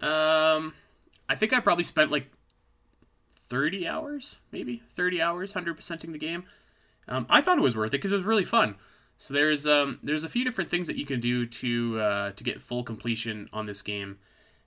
[0.00, 0.74] Um,
[1.28, 2.30] I think I probably spent like
[3.48, 6.44] 30 hours, maybe 30 hours, 100%ing the game.
[7.08, 8.76] Um, I thought it was worth it because it was really fun.
[9.18, 12.44] So there's um there's a few different things that you can do to uh, to
[12.44, 14.18] get full completion on this game.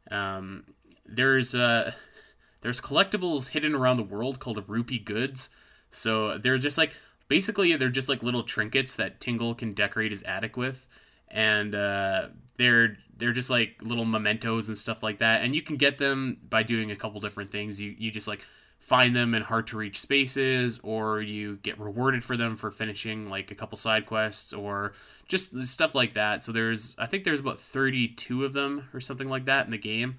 [0.10, 0.63] Um,
[1.06, 1.93] there's uh
[2.62, 5.49] there's collectibles hidden around the world called rupee goods.
[5.91, 6.93] So they're just like
[7.28, 10.88] basically they're just like little trinkets that Tingle can decorate his attic with,
[11.30, 15.41] and uh, they're they're just like little mementos and stuff like that.
[15.43, 17.80] And you can get them by doing a couple different things.
[17.80, 18.45] You you just like
[18.79, 23.29] find them in hard to reach spaces, or you get rewarded for them for finishing
[23.29, 24.93] like a couple side quests, or
[25.27, 26.43] just stuff like that.
[26.43, 29.77] So there's I think there's about 32 of them or something like that in the
[29.77, 30.17] game.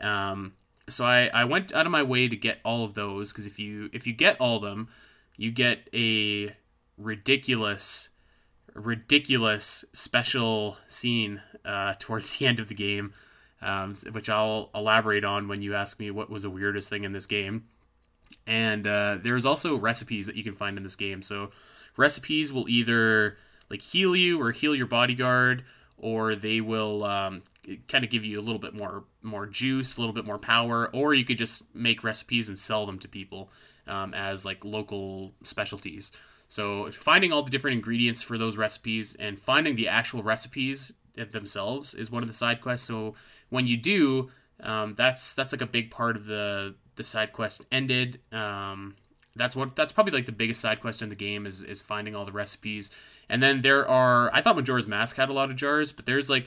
[0.00, 0.54] Um,
[0.88, 3.58] so I, I went out of my way to get all of those because if
[3.58, 4.88] you if you get all of them,
[5.36, 6.54] you get a
[6.98, 8.10] ridiculous
[8.74, 13.14] ridiculous special scene uh, towards the end of the game,
[13.62, 17.12] um, which I'll elaborate on when you ask me what was the weirdest thing in
[17.12, 17.66] this game.
[18.46, 21.22] And uh, there's also recipes that you can find in this game.
[21.22, 21.50] So
[21.96, 23.36] recipes will either
[23.70, 25.64] like heal you or heal your bodyguard,
[25.96, 27.42] or they will um,
[27.88, 30.90] kind of give you a little bit more more juice, a little bit more power,
[30.92, 33.50] or you could just make recipes and sell them to people
[33.86, 36.12] um, as like local specialties.
[36.48, 40.92] So finding all the different ingredients for those recipes and finding the actual recipes
[41.30, 42.86] themselves is one of the side quests.
[42.86, 43.14] So
[43.50, 47.64] when you do, um, that's that's like a big part of the the side quest
[47.72, 48.20] ended.
[48.30, 48.94] Um,
[49.34, 52.14] that's what that's probably like the biggest side quest in the game is is finding
[52.14, 52.90] all the recipes.
[53.30, 56.28] And then there are I thought Majora's Mask had a lot of jars, but there's
[56.28, 56.46] like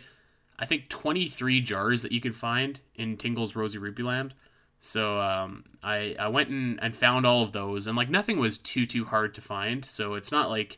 [0.60, 4.36] I think 23 jars that you can find in Tingle's Rosy Rupee Land.
[4.80, 8.60] So um, I I went and, and found all of those, and like nothing was
[8.60, 9.84] too too hard to find.
[9.84, 10.78] So it's not like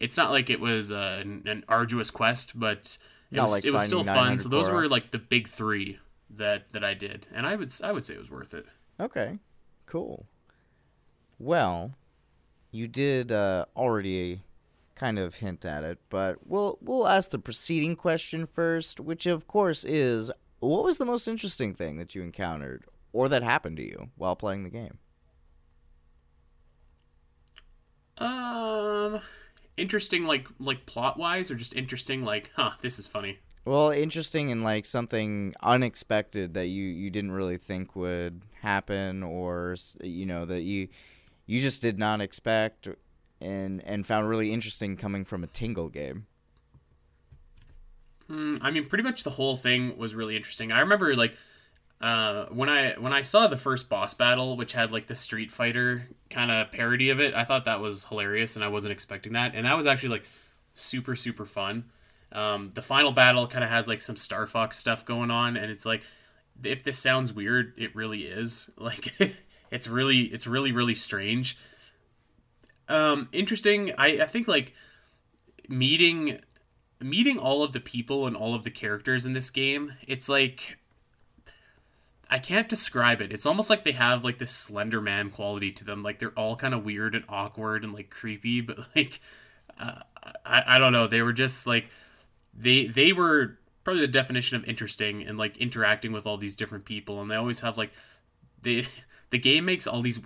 [0.00, 2.98] it's not like it was uh, an, an arduous quest, but
[3.30, 4.38] it Not was like it was still fun.
[4.38, 5.98] So those were like the big three
[6.30, 8.66] that that I did, and I would I would say it was worth it.
[9.00, 9.38] Okay,
[9.86, 10.26] cool.
[11.38, 11.94] Well,
[12.72, 14.42] you did uh, already
[14.94, 19.46] kind of hint at it, but we'll we'll ask the preceding question first, which of
[19.46, 23.84] course is what was the most interesting thing that you encountered or that happened to
[23.84, 24.98] you while playing the game?
[28.18, 29.20] Um,
[29.76, 33.38] interesting, like like plot wise, or just interesting, like, huh, this is funny.
[33.64, 39.76] Well, interesting and like something unexpected that you you didn't really think would happen, or
[40.02, 40.88] you know that you
[41.46, 42.88] you just did not expect,
[43.40, 46.26] and and found really interesting coming from a Tingle game.
[48.30, 50.70] Mm, I mean, pretty much the whole thing was really interesting.
[50.70, 51.34] I remember like
[52.00, 55.50] uh, when I when I saw the first boss battle, which had like the Street
[55.50, 57.34] Fighter kind of parody of it.
[57.34, 59.54] I thought that was hilarious, and I wasn't expecting that.
[59.54, 60.24] And that was actually like
[60.74, 61.84] super super fun.
[62.30, 65.70] Um, the final battle kind of has like some Star Fox stuff going on, and
[65.70, 66.02] it's like
[66.64, 68.70] if this sounds weird, it really is.
[68.78, 69.14] Like
[69.70, 71.58] it's really it's really really strange.
[72.88, 73.92] Um, interesting.
[73.98, 74.72] I I think like
[75.68, 76.40] meeting
[77.00, 80.78] meeting all of the people and all of the characters in this game, it's like
[82.30, 83.32] I can't describe it.
[83.32, 86.02] It's almost like they have like this Slender Man quality to them.
[86.02, 89.20] Like they're all kind of weird and awkward and like creepy, but like
[89.78, 90.00] uh,
[90.44, 91.06] I I don't know.
[91.06, 91.88] They were just like
[92.54, 93.57] they they were
[93.88, 97.36] probably the definition of interesting and like interacting with all these different people, and they
[97.36, 97.90] always have like
[98.62, 98.86] they.
[99.30, 100.18] The game makes all these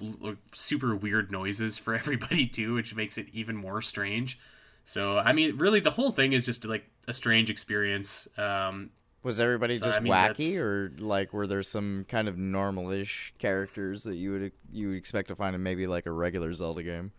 [0.52, 4.38] super weird noises for everybody too, which makes it even more strange.
[4.84, 8.28] So I mean, really, the whole thing is just like a strange experience.
[8.38, 8.90] Um,
[9.24, 12.38] Was everybody So, just I mean, wacky, that's- or like were there some kind of
[12.38, 16.54] normal-ish characters that you would you would expect to find in maybe like a regular
[16.54, 17.10] Zelda game?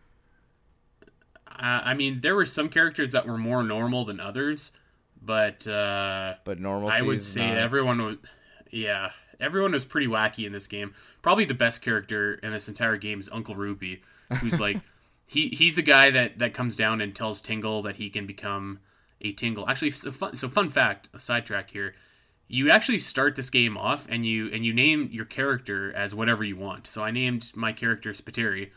[1.48, 4.72] I, I mean, there were some characters that were more normal than others,
[5.26, 6.90] but uh, But normal.
[6.90, 8.18] I would say everyone was,
[8.72, 10.94] yeah, everyone was pretty wacky in this game.
[11.22, 14.02] Probably the best character in this entire game is Uncle Rupee,
[14.40, 14.78] who's like,
[15.28, 18.80] he he's the guy that that comes down and tells Tingle that he can become
[19.22, 19.68] a Tingle.
[19.70, 21.96] Actually, so fun, so fun fact, a sidetrack here.
[22.50, 26.44] You actually start this game off and you and you name your character as whatever
[26.44, 26.88] you want.
[26.88, 28.72] So I named my character Spiteri,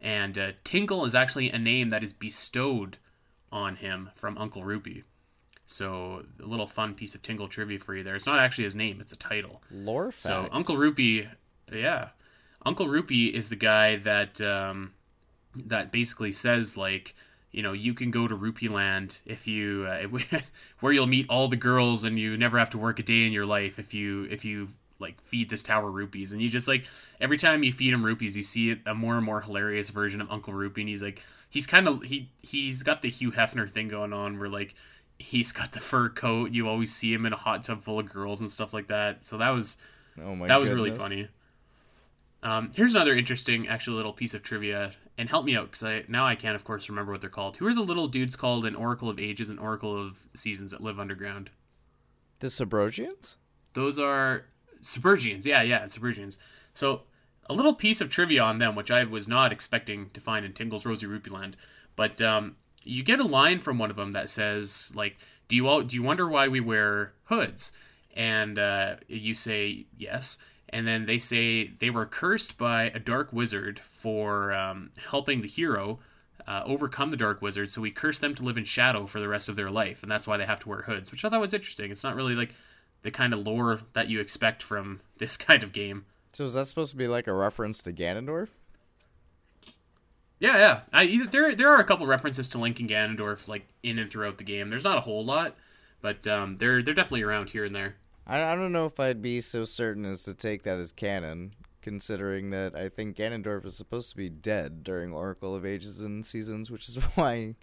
[0.00, 2.96] and uh, Tingle is actually a name that is bestowed
[3.52, 5.04] on him from Uncle Rupee.
[5.70, 8.16] So a little fun piece of Tingle trivia for you there.
[8.16, 9.62] It's not actually his name; it's a title.
[9.70, 10.22] lore fact.
[10.22, 10.48] So.
[10.50, 11.28] Uncle Rupee,
[11.72, 12.08] yeah,
[12.66, 14.92] Uncle Rupee is the guy that um,
[15.54, 17.14] that basically says like,
[17.52, 20.00] you know, you can go to Rupee Land if you uh,
[20.32, 23.24] if, where you'll meet all the girls and you never have to work a day
[23.24, 24.66] in your life if you if you
[24.98, 26.84] like feed this tower rupees and you just like
[27.22, 30.30] every time you feed him rupees you see a more and more hilarious version of
[30.30, 33.88] Uncle Rupee and he's like he's kind of he he's got the Hugh Hefner thing
[33.88, 34.74] going on where like
[35.20, 38.10] he's got the fur coat you always see him in a hot tub full of
[38.10, 39.76] girls and stuff like that so that was
[40.22, 41.28] oh my that was really funny.
[42.42, 46.04] Um, here's another interesting, actually, little piece of trivia, and help me out because I
[46.08, 47.58] now I can't, of course, remember what they're called.
[47.58, 50.82] Who are the little dudes called in Oracle of Ages and Oracle of Seasons that
[50.82, 51.50] live underground?
[52.38, 53.36] The Subrosians?
[53.74, 54.46] Those are
[54.80, 55.44] Subrosians.
[55.44, 56.38] Yeah, yeah, Subrosians.
[56.72, 57.02] So
[57.46, 60.54] a little piece of trivia on them, which I was not expecting to find in
[60.54, 61.58] Tingle's Rosy Rupee Land,
[61.94, 65.16] but um, you get a line from one of them that says like,
[65.48, 67.72] "Do you all do you wonder why we wear hoods?"
[68.14, 70.38] And uh, you say yes,
[70.68, 75.48] and then they say they were cursed by a dark wizard for um, helping the
[75.48, 76.00] hero.
[76.46, 79.28] Uh, overcome the dark wizard, so we curse them to live in shadow for the
[79.28, 81.40] rest of their life, and that's why they have to wear hoods, which I thought
[81.40, 81.92] was interesting.
[81.92, 82.54] It's not really like
[83.02, 86.06] the kind of lore that you expect from this kind of game.
[86.32, 88.48] So is that supposed to be like a reference to Ganondorf?
[90.40, 90.80] Yeah, yeah.
[90.92, 94.38] I, there there are a couple references to Link and Ganondorf like in and throughout
[94.38, 94.70] the game.
[94.70, 95.54] There's not a whole lot,
[96.00, 97.96] but um, they're they're definitely around here and there.
[98.26, 101.52] I, I don't know if I'd be so certain as to take that as canon,
[101.82, 106.24] considering that I think Ganondorf is supposed to be dead during Oracle of Ages and
[106.24, 107.56] Seasons, which is why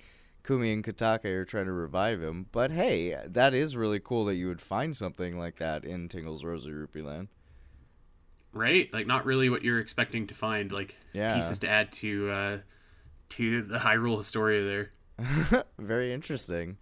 [0.43, 2.45] Koume and Kotake are trying to revive him.
[2.51, 6.43] But hey, that is really cool that you would find something like that in Tingle's
[6.43, 7.29] Rosy Rupee Land.
[8.53, 8.91] Right?
[8.91, 10.71] Like not really what you're expecting to find.
[10.71, 11.35] Like Yeah.
[11.35, 12.57] pieces to add to uh,
[13.29, 15.65] to the Hyrule Historia there.
[15.79, 16.77] Very interesting.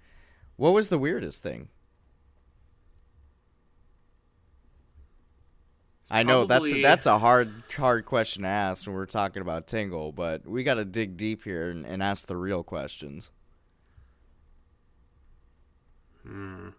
[0.57, 1.69] What was the weirdest thing?
[6.11, 10.11] I know that's that's a hard hard question to ask when we're talking about Tingle,
[10.11, 13.31] but we got to dig deep here and, and ask the real questions.
[16.23, 16.69] Hmm.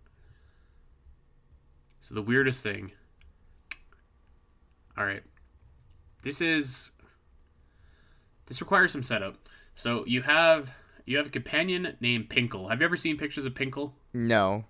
[2.00, 2.92] So the weirdest thing.
[4.96, 5.22] All right.
[6.22, 6.92] This is
[8.46, 9.48] this requires some setup.
[9.76, 10.72] So you have
[11.04, 12.70] you have a companion named Pinkle.
[12.70, 13.92] Have you ever seen pictures of Pinkle?
[14.12, 14.64] No.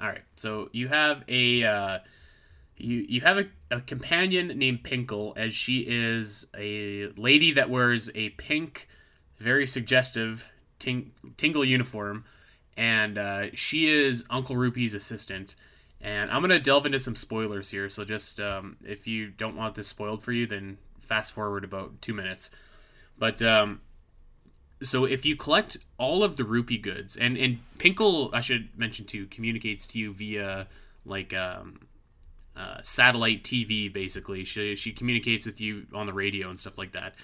[0.00, 0.22] All right.
[0.36, 1.98] So you have a uh,
[2.76, 8.10] you you have a, a companion named Pinkle, as she is a lady that wears
[8.14, 8.86] a pink,
[9.38, 12.26] very suggestive ting- tingle uniform,
[12.76, 15.56] and uh, she is Uncle Rupee's assistant.
[16.00, 19.76] And I'm gonna delve into some spoilers here, so just um, if you don't want
[19.76, 22.50] this spoiled for you, then fast forward about two minutes.
[23.18, 23.80] But um,
[24.82, 29.04] so if you collect all of the rupee goods, and and Pinkle, I should mention
[29.06, 30.66] too, communicates to you via
[31.04, 31.80] like um,
[32.56, 33.92] uh, satellite TV.
[33.92, 37.14] Basically, she she communicates with you on the radio and stuff like that.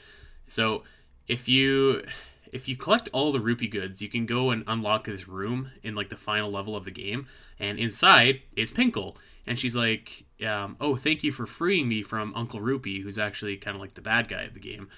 [0.46, 0.82] So
[1.28, 2.04] if you
[2.52, 5.94] if you collect all the rupee goods, you can go and unlock this room in
[5.94, 7.26] like the final level of the game,
[7.58, 9.16] and inside is Pinkle,
[9.46, 13.56] and she's like, um, "Oh, thank you for freeing me from Uncle Rupee, who's actually
[13.56, 14.88] kind of like the bad guy of the game."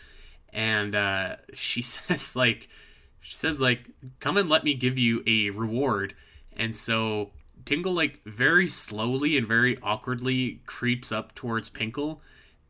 [0.57, 2.69] And uh, she says like,
[3.21, 6.15] she says like, "Come and let me give you a reward."
[6.57, 7.31] And so
[7.65, 12.21] Tingle like very slowly and very awkwardly creeps up towards Pinkle,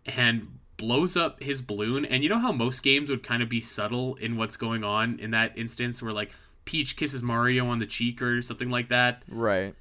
[0.04, 3.62] and blows up his balloon and you know how most games would kind of be
[3.62, 6.30] subtle in what's going on in that instance where like
[6.66, 9.74] peach kisses mario on the cheek or something like that Right.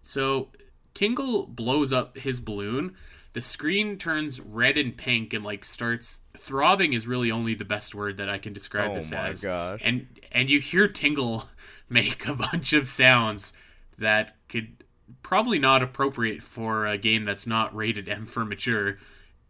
[0.00, 0.50] so
[0.94, 2.94] tingle blows up his balloon
[3.38, 7.94] the screen turns red and pink and like starts throbbing is really only the best
[7.94, 9.44] word that i can describe Oh this my as.
[9.44, 9.80] gosh.
[9.84, 11.44] and and you hear tingle
[11.88, 13.52] make a bunch of sounds
[13.96, 14.82] that could
[15.22, 18.96] probably not appropriate for a game that's not rated m for mature.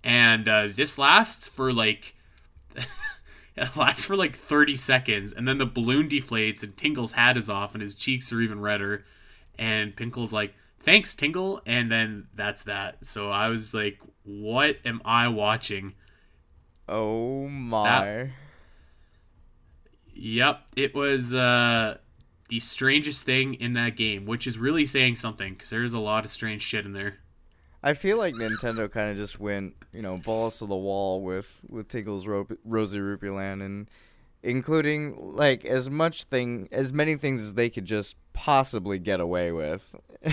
[0.05, 2.15] And uh, this lasts for like
[3.57, 7.49] it lasts for like 30 seconds and then the balloon deflates and tingle's hat is
[7.51, 9.05] off and his cheeks are even redder.
[9.59, 11.61] And pinkle's like thanks tingle.
[11.67, 13.05] And then that's that.
[13.07, 15.95] So i was like what am i watching?
[16.89, 18.31] Oh my.
[20.15, 21.99] yep it was uh
[22.49, 26.25] the strangest thing in that game which is really saying something because there's a lot
[26.25, 27.19] of strange shit in there.
[27.83, 31.61] I feel like Nintendo kind of just went, you know, balls to the wall with
[31.69, 33.89] with Tingle's Ro- Rosy Rupee Land, and
[34.43, 39.53] including like as much thing, as many things as they could just possibly get away
[39.53, 39.95] with.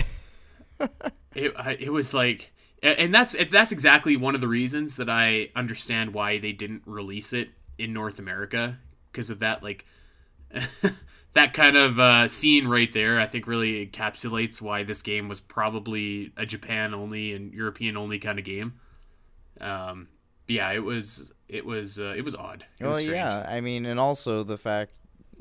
[1.34, 2.52] it it was like
[2.82, 7.32] and that's that's exactly one of the reasons that I understand why they didn't release
[7.32, 8.78] it in North America
[9.10, 9.84] because of that like
[11.32, 15.40] that kind of uh, scene right there I think really encapsulates why this game was
[15.40, 18.74] probably a Japan only and European only kind of game
[19.60, 20.06] um
[20.46, 23.10] yeah it was it was uh, it was odd it well, strange.
[23.12, 24.92] yeah, I mean, and also the fact,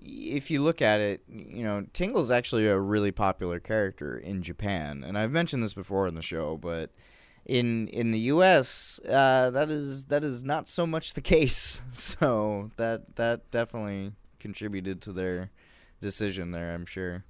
[0.06, 5.04] if you look at it, you know, Tingle's actually a really popular character in Japan,
[5.06, 6.92] and I've mentioned this before in the show, but
[7.46, 11.82] in in the U.S., uh, that is that is not so much the case.
[11.92, 15.52] So that that definitely contributed to their
[16.00, 17.24] decision there, I'm sure.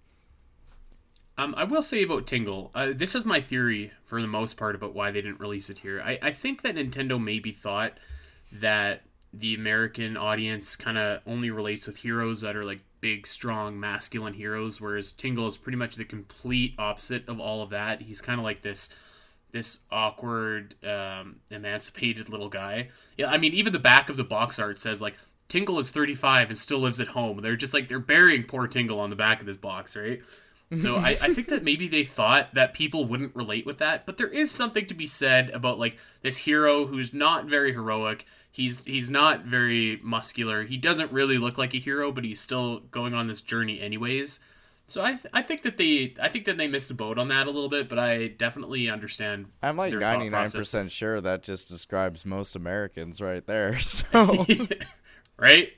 [1.38, 4.73] Um, I will say about Tingle, uh, this is my theory for the most part
[4.73, 6.01] about why they didn't release it here.
[6.01, 7.97] I, I think that Nintendo maybe thought
[8.53, 9.01] that
[9.38, 14.33] the American audience kind of only relates with heroes that are like big, strong, masculine
[14.33, 18.01] heroes, whereas Tingle is pretty much the complete opposite of all of that.
[18.01, 18.89] He's kind of like this
[19.51, 22.89] this awkward, um, emancipated little guy.
[23.17, 25.15] Yeah, I mean, even the back of the box art says like
[25.47, 27.41] Tingle is 35 and still lives at home.
[27.41, 30.21] They're just like they're burying poor Tingle on the back of this box, right?
[30.73, 34.17] So I, I think that maybe they thought that people wouldn't relate with that, but
[34.17, 38.25] there is something to be said about like this hero who's not very heroic.
[38.56, 40.64] He's he's not very muscular.
[40.64, 44.39] He doesn't really look like a hero, but he's still going on this journey anyways.
[44.88, 47.28] So I th- I think that they I think that they missed the boat on
[47.28, 49.47] that a little bit, but I definitely understand.
[49.62, 50.58] I'm like their thought 99 process.
[50.58, 53.78] percent sure that just describes most Americans right there.
[53.82, 54.45] So
[55.38, 55.76] right?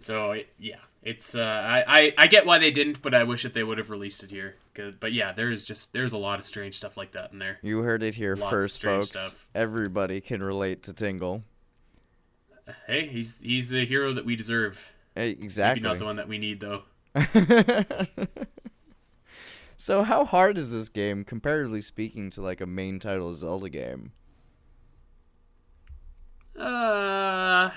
[0.00, 3.54] So yeah, it's uh, I, I I get why they didn't, but I wish that
[3.54, 4.54] they would have released it here.
[5.00, 7.58] But yeah, there's just there's a lot of strange stuff like that in there.
[7.62, 9.08] you heard it here Lots first, folks.
[9.08, 9.48] stuff.
[9.52, 11.42] Everybody can relate to Tingle.
[12.86, 14.86] Hey, he's he's the hero that we deserve.
[15.16, 15.82] Eh, Maybe Exactly.
[15.82, 16.82] not the one that we need though.
[19.76, 24.12] so how hard is this game comparatively speaking to like a main title Zelda game?
[26.58, 27.70] Uh,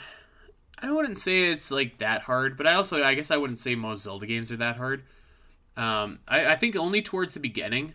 [0.80, 3.76] I wouldn't say it's like that hard, but I also I guess I wouldn't say
[3.76, 5.04] most Zelda games are that hard.
[5.76, 7.94] Um, I, I think only towards the beginning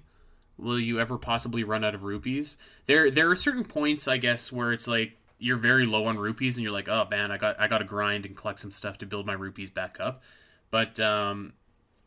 [0.59, 2.59] will you ever possibly run out of rupees.
[2.87, 6.57] There there are certain points I guess where it's like you're very low on rupees
[6.57, 8.99] and you're like, oh man, I got I got to grind and collect some stuff
[8.99, 10.23] to build my rupees back up.
[10.71, 11.53] But um,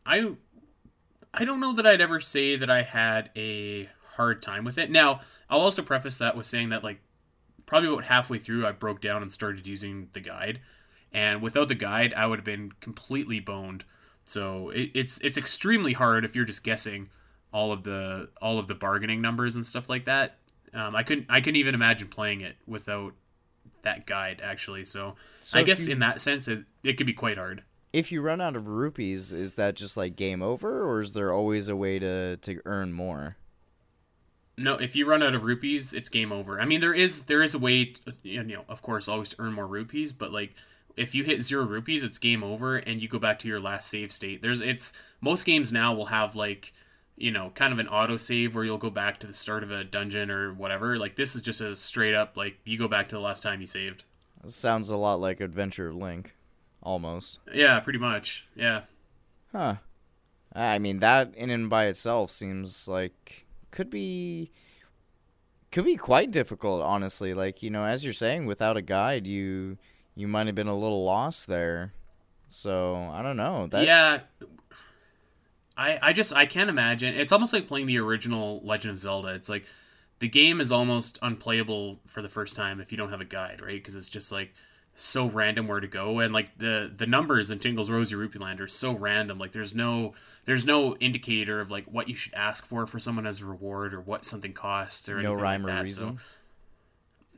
[0.04, 0.32] I
[1.34, 4.90] I don't know that I'd ever say that I had a hard time with it.
[4.90, 5.20] Now
[5.50, 7.00] I'll also preface that with saying that like
[7.66, 10.60] probably about halfway through I broke down and started using the guide.
[11.12, 13.84] and without the guide, I would have been completely boned.
[14.24, 17.10] So it, it's it's extremely hard if you're just guessing
[17.52, 20.38] all of the all of the bargaining numbers and stuff like that.
[20.74, 23.14] Um, I couldn't I couldn't even imagine playing it without
[23.82, 24.84] that guide actually.
[24.84, 27.62] So, So I guess you- in that sense, it, it could be quite hard.
[27.92, 31.32] If you run out of rupees, is that just like game over, or is there
[31.32, 33.36] always a way to to earn more?
[34.58, 36.60] No, if you run out of rupees, it's game over.
[36.60, 39.36] I mean, there is there is a way, to, you know, of course, always to
[39.38, 40.54] earn more rupees, but like
[40.96, 43.90] if you hit zero rupees, it's game over, and you go back to your last
[43.90, 44.40] save state.
[44.40, 46.72] There's it's most games now will have like
[47.16, 49.70] you know kind of an auto save where you'll go back to the start of
[49.70, 50.98] a dungeon or whatever.
[50.98, 53.60] Like this is just a straight up like you go back to the last time
[53.60, 54.04] you saved.
[54.44, 56.36] Sounds a lot like Adventure Link,
[56.82, 57.40] almost.
[57.52, 58.46] Yeah, pretty much.
[58.54, 58.82] Yeah.
[59.50, 59.76] Huh.
[60.54, 64.50] I mean, that in and by itself seems like could be
[65.72, 67.34] could be quite difficult, honestly.
[67.34, 69.78] Like you know, as you're saying, without a guide, you
[70.14, 71.92] you might have been a little lost there.
[72.48, 73.66] So I don't know.
[73.66, 74.20] That yeah.
[75.76, 77.14] I I just I can't imagine.
[77.14, 79.28] It's almost like playing the original Legend of Zelda.
[79.28, 79.64] It's like
[80.18, 83.60] the game is almost unplayable for the first time if you don't have a guide,
[83.60, 83.74] right?
[83.74, 84.54] Because it's just like
[84.98, 88.62] so random where to go and like the the numbers in Tingle's Rosy Rupee Land
[88.62, 90.14] are so random like there's no
[90.46, 93.92] there's no indicator of like what you should ask for for someone as a reward
[93.92, 95.82] or what something costs or no anything rhyme like or that.
[95.82, 96.16] reason.
[96.18, 96.24] So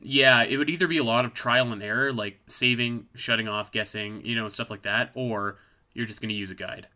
[0.01, 3.71] yeah, it would either be a lot of trial and error, like saving, shutting off,
[3.71, 5.57] guessing, you know, stuff like that, or
[5.93, 6.87] you're just going to use a guide.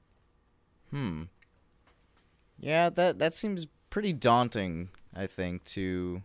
[0.94, 1.24] Hmm.
[2.60, 4.90] Yeah, that that seems pretty daunting.
[5.16, 6.22] I think to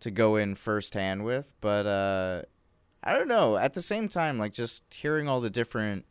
[0.00, 2.42] to go in firsthand with, but uh,
[3.04, 3.56] I don't know.
[3.56, 6.06] At the same time, like just hearing all the different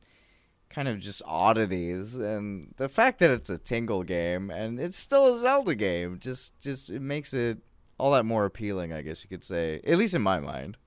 [0.70, 5.34] kind of just oddities and the fact that it's a Tingle game and it's still
[5.34, 7.58] a Zelda game, just just it makes it
[8.00, 8.94] all that more appealing.
[8.94, 10.78] I guess you could say, at least in my mind.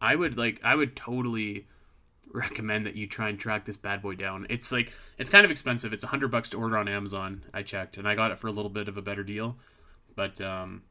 [0.00, 1.68] I would like I would totally
[2.32, 4.46] recommend that you try and track this bad boy down.
[4.50, 5.92] It's like it's kind of expensive.
[5.92, 7.44] It's a hundred bucks to order on Amazon.
[7.52, 9.58] I checked and I got it for a little bit of a better deal.
[10.14, 10.82] But um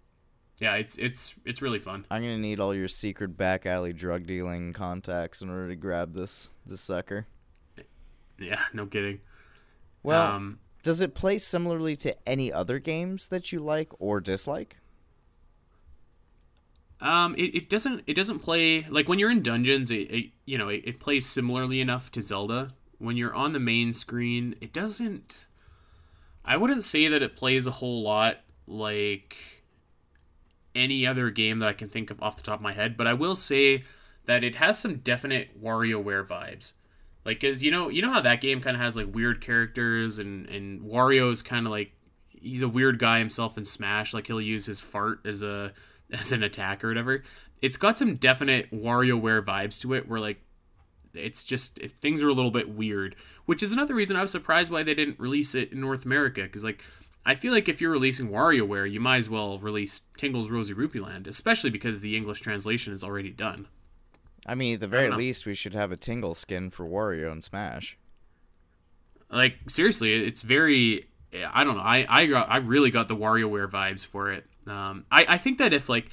[0.60, 2.06] yeah, it's it's it's really fun.
[2.12, 6.14] I'm gonna need all your secret back alley drug dealing contacts in order to grab
[6.14, 7.28] this this sucker.
[8.40, 9.22] Yeah, no kidding.
[10.04, 14.78] Well, um Does it play similarly to any other games that you like or dislike?
[17.02, 19.90] Um, it, it doesn't it doesn't play like when you're in dungeons.
[19.90, 22.70] It, it you know it, it plays similarly enough to Zelda.
[23.00, 25.48] When you're on the main screen, it doesn't.
[26.46, 28.38] I wouldn't say that it plays a whole lot
[28.68, 29.64] like
[30.76, 32.96] any other game that I can think of off the top of my head.
[32.96, 33.84] But I will say
[34.26, 36.74] that it has some definite WarioWare vibes.
[37.26, 40.20] Like, cause you know, you know how that game kind of has like weird characters,
[40.20, 41.94] and and Wario's kind of like
[42.30, 44.14] he's a weird guy himself in Smash.
[44.14, 45.74] Like he'll use his fart as a
[46.12, 47.24] as an attack or whatever.
[47.62, 50.42] It's got some definite WarioWare vibes to it, where like
[51.14, 54.32] it's just if things are a little bit weird, which is another reason I was
[54.32, 56.44] surprised why they didn't release it in North America.
[56.44, 56.84] Because like
[57.26, 61.00] I feel like if you're releasing WarioWare, you might as well release Tingle's Rosy Rupee
[61.00, 63.68] Land, especially because the English translation is already done.
[64.46, 67.44] I mean, at the very least, we should have a Tingle skin for Wario and
[67.44, 67.98] Smash.
[69.30, 71.08] Like seriously, it's very.
[71.54, 71.84] I don't know.
[71.84, 74.46] I I got I really got the WarioWare vibes for it.
[74.68, 76.10] Um, I I think that if like,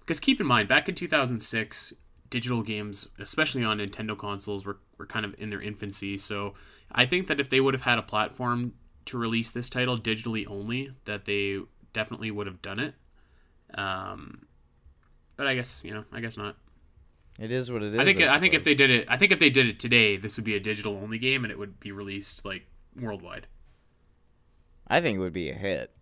[0.00, 1.92] because keep in mind, back in 2006,
[2.30, 6.18] digital games, especially on Nintendo consoles, were were kind of in their infancy.
[6.18, 6.54] So
[6.90, 8.74] I think that if they would have had a platform
[9.06, 11.60] to release this title digitally only, that they
[11.92, 12.94] definitely would have done it.
[13.74, 14.46] Um,
[15.36, 16.56] but I guess you know, I guess not.
[17.38, 18.00] It is what it is.
[18.00, 20.16] I think I, think if they did it, I think if they did it today,
[20.16, 22.66] this would be a digital only game, and it would be released like
[23.00, 23.46] worldwide.
[24.86, 25.94] I think it would be a hit.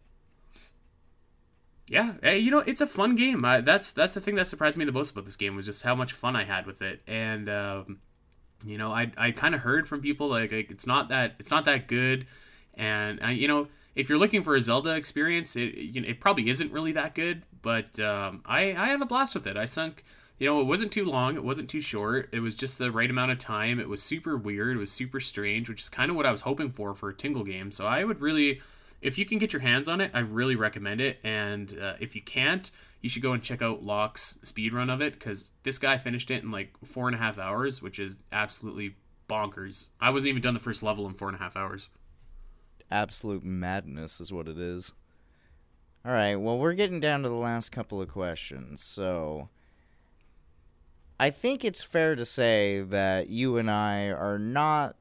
[1.91, 3.45] Yeah, eh, you know, it's a fun game.
[3.45, 5.82] I, that's that's the thing that surprised me the most about this game was just
[5.82, 7.01] how much fun I had with it.
[7.09, 7.99] And um,
[8.64, 11.51] you know, I I kind of heard from people like, like it's not that it's
[11.51, 12.28] not that good.
[12.74, 13.66] And uh, you know,
[13.97, 17.16] if you're looking for a Zelda experience, it you know, it probably isn't really that
[17.16, 17.43] good.
[17.61, 19.57] But um, I I had a blast with it.
[19.57, 20.05] I sunk.
[20.38, 21.34] You know, it wasn't too long.
[21.34, 22.28] It wasn't too short.
[22.32, 23.80] It was just the right amount of time.
[23.80, 24.76] It was super weird.
[24.76, 27.14] It was super strange, which is kind of what I was hoping for for a
[27.14, 27.72] Tingle game.
[27.72, 28.61] So I would really,
[29.01, 31.18] if you can get your hands on it, I really recommend it.
[31.24, 32.70] And uh, if you can't,
[33.01, 36.42] you should go and check out Locke's speedrun of it because this guy finished it
[36.42, 38.96] in like four and a half hours, which is absolutely
[39.28, 39.88] bonkers.
[40.01, 41.90] I wasn't even done the first level in four and a half hours.
[42.90, 44.92] Absolute madness is what it is.
[46.05, 48.82] All right, well, we're getting down to the last couple of questions.
[48.82, 49.51] So,
[51.18, 54.96] I think it's fair to say that you and I are not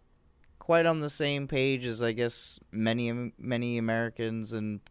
[0.70, 4.82] quite on the same page as I guess many many Americans and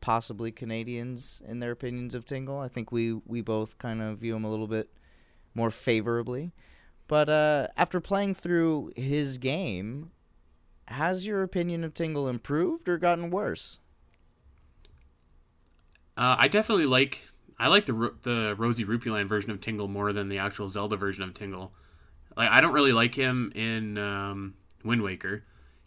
[0.00, 2.58] possibly Canadians in their opinions of Tingle.
[2.58, 4.88] I think we we both kind of view him a little bit
[5.54, 6.52] more favorably.
[7.06, 10.10] But uh, after playing through his game,
[10.88, 13.80] has your opinion of Tingle improved or gotten worse?
[16.16, 17.28] Uh, I definitely like
[17.58, 20.96] I like the the Rosy Rupee Land version of Tingle more than the actual Zelda
[20.96, 21.74] version of Tingle.
[22.38, 24.54] Like I don't really like him in um,
[24.84, 25.44] Wind Waker.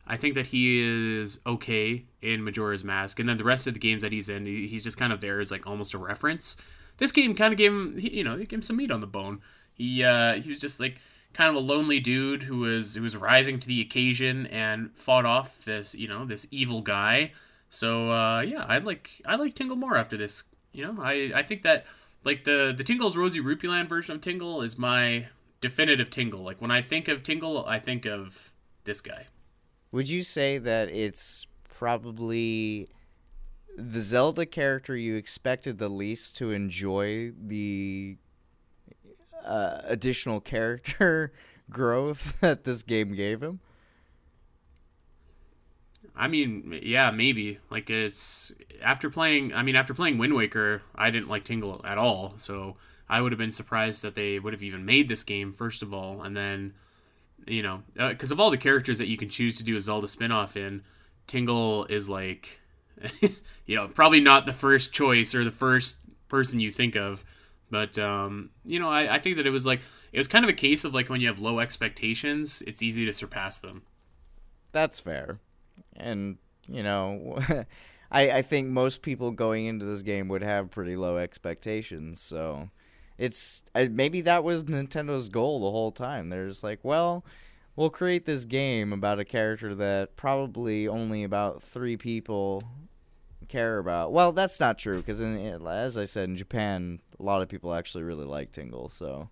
[0.08, 0.82] I think that he
[1.20, 4.46] is okay in Majora's Mask, and then the rest of the games that he's in,
[4.46, 6.58] he's just kind of there as like almost a reference.
[6.98, 9.08] This game kind of gave him, you know, it gave him some meat on the
[9.08, 9.42] bone.
[9.76, 10.98] He uh, he was just like
[11.34, 15.26] kind of a lonely dude who was who was rising to the occasion and fought
[15.26, 17.32] off this, you know, this evil guy.
[17.70, 20.46] So uh, yeah, I like I like Tingle more after this.
[20.74, 21.86] You know, I I think that
[22.24, 25.28] like the the Tingle's Rosy Rupeeland version of Tingle is my
[25.62, 26.42] definitive Tingle.
[26.42, 28.49] Like when I think of Tingle, I think of
[28.90, 29.28] this guy.
[29.92, 32.90] Would you say that it's probably
[33.78, 38.18] the Zelda character you expected the least to enjoy the
[39.46, 41.32] uh, additional character
[41.70, 43.60] growth that this game gave him?
[46.16, 47.60] I mean, yeah, maybe.
[47.70, 49.54] Like it's after playing.
[49.54, 52.34] I mean, after playing Wind Waker, I didn't like Tingle at all.
[52.38, 52.76] So
[53.08, 55.94] I would have been surprised that they would have even made this game first of
[55.94, 56.74] all, and then,
[57.48, 60.08] you know, because of all the characters that you can choose to do a Zelda
[60.08, 60.84] spin-off in,
[61.28, 62.60] Tingle is like,
[63.66, 67.24] you know, probably not the first choice or the first person you think of.
[67.72, 69.82] But um, you know, I, I think that it was like
[70.12, 73.06] it was kind of a case of like when you have low expectations, it's easy
[73.06, 73.84] to surpass them.
[74.72, 75.40] That's fair.
[75.96, 76.38] And,
[76.68, 77.40] you know,
[78.12, 82.22] I, I think most people going into this game would have pretty low expectations.
[82.22, 82.70] So
[83.20, 86.30] it's maybe that was Nintendo's goal the whole time.
[86.30, 87.24] They're just like, well,
[87.76, 92.64] we'll create this game about a character that probably only about three people
[93.48, 94.12] care about.
[94.12, 98.04] Well, that's not true because, as I said, in Japan, a lot of people actually
[98.06, 98.90] really like Tingle.
[98.90, 99.30] So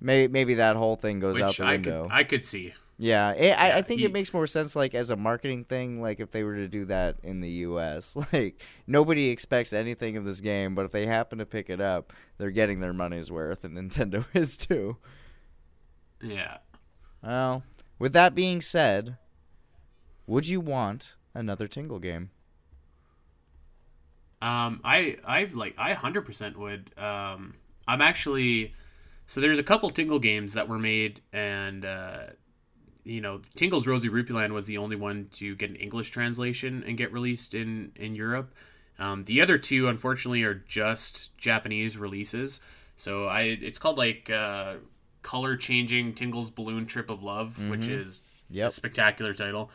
[0.00, 2.02] maybe maybe that whole thing goes out Which the I window.
[2.04, 2.72] could I could see.
[3.00, 6.00] Yeah, it, I, I think he- it makes more sense like as a marketing thing.
[6.02, 10.24] Like if they were to do that in the U.S., like nobody expects anything of
[10.24, 13.62] this game, but if they happen to pick it up, they're getting their money's worth,
[13.64, 14.96] and Nintendo is too.
[16.20, 16.58] Yeah.
[17.22, 17.62] Well,
[18.00, 19.16] with that being said,
[20.26, 22.30] would you want another Tingle game?
[24.40, 26.90] Um, I I've like I hundred percent would.
[26.98, 27.54] Um,
[27.88, 28.72] I'm actually
[29.28, 32.18] so there's a couple Tingle games that were made, and uh,
[33.04, 36.82] you know, Tingle's Rosy Rupee Land was the only one to get an English translation
[36.86, 38.54] and get released in in Europe.
[38.98, 42.60] Um, the other two, unfortunately, are just Japanese releases.
[42.96, 44.76] So I it's called like uh,
[45.22, 48.68] color changing Tingle's Balloon Trip of Love, which is Yep.
[48.68, 49.70] a spectacular title.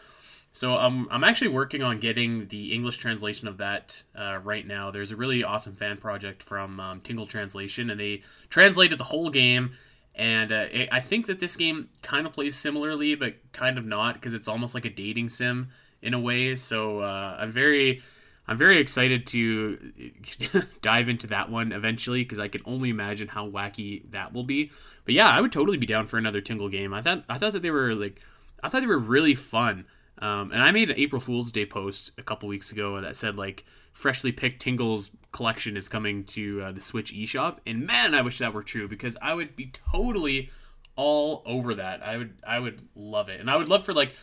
[0.55, 4.91] So um, I'm actually working on getting the English translation of that uh, right now.
[4.91, 9.31] There's a really awesome fan project from um, Tingle Translation, and they translated the whole
[9.31, 9.71] game.
[10.13, 13.85] And uh, I- I think that this game kind of plays similarly, but kind of
[13.85, 15.69] not, because it's almost like a dating sim
[16.03, 16.55] in a way.
[16.55, 18.03] So uh, I'm very,
[18.47, 19.91] I'm very excited to
[20.83, 24.71] dive into that one eventually, because I can only imagine how wacky that will be.
[25.05, 26.93] But yeah, I would totally be down for another Tingle game.
[26.93, 28.21] I thought, I thought that they were like,
[28.61, 29.85] I thought they were really fun.
[30.19, 33.35] Um, and I made an April Fool's Day post a couple weeks ago that said
[33.35, 38.21] like freshly picked Tingles collection is coming to uh, the Switch eShop, and man, I
[38.21, 40.49] wish that were true because I would be totally
[40.95, 42.03] all over that.
[42.03, 44.13] I would I would love it, and I would love for like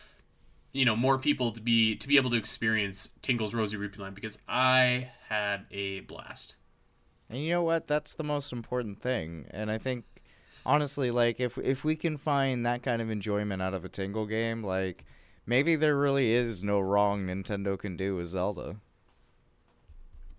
[0.71, 4.15] you know more people to be to be able to experience Tingles Rosy Rupee Land
[4.15, 6.55] because I had a blast.
[7.29, 7.87] And you know what?
[7.87, 9.45] That's the most important thing.
[9.51, 10.05] And I think
[10.65, 14.25] honestly, like if if we can find that kind of enjoyment out of a Tingle
[14.25, 15.05] game, like
[15.45, 18.77] maybe there really is no wrong Nintendo can do with Zelda.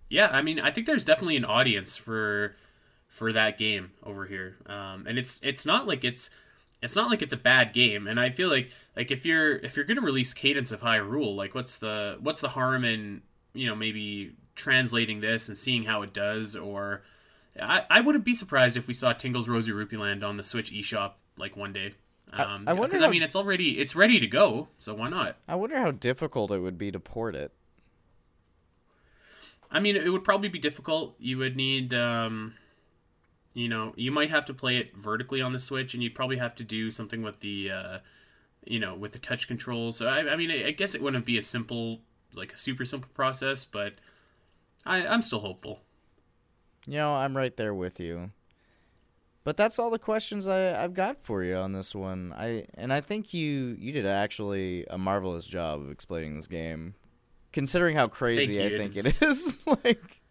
[0.09, 2.55] Yeah, I mean, I think there's definitely an audience for
[3.07, 6.29] for that game over here, um, and it's it's not like it's
[6.83, 8.07] it's not like it's a bad game.
[8.07, 11.55] And I feel like like if you're if you're gonna release Cadence of Hyrule, like
[11.55, 13.21] what's the what's the harm in
[13.53, 16.55] you know maybe translating this and seeing how it does?
[16.55, 17.01] Or
[17.59, 20.71] I I wouldn't be surprised if we saw Tingle's Rosy Rupee Land on the Switch
[20.71, 21.95] eShop like one day.
[22.35, 25.37] Um, I wonder because I mean it's already it's ready to go, so why not?
[25.47, 27.51] I wonder how difficult it would be to port it.
[29.73, 31.15] I mean, it would probably be difficult.
[31.19, 32.53] You would need, um,
[33.55, 36.37] you know, you might have to play it vertically on the Switch, and you'd probably
[36.37, 37.97] have to do something with the, uh,
[38.65, 39.97] you know, with the touch controls.
[39.97, 42.01] So I, I mean, I I guess it wouldn't be a simple,
[42.33, 43.93] like a super simple process, but
[44.85, 45.81] I, I'm still hopeful.
[46.87, 48.29] You know, I'm right there with you.
[49.43, 52.33] But that's all the questions I, I've got for you on this one.
[52.35, 56.95] I and I think you you did actually a marvelous job of explaining this game,
[57.51, 58.63] considering how crazy.
[58.63, 60.21] I think It's- like,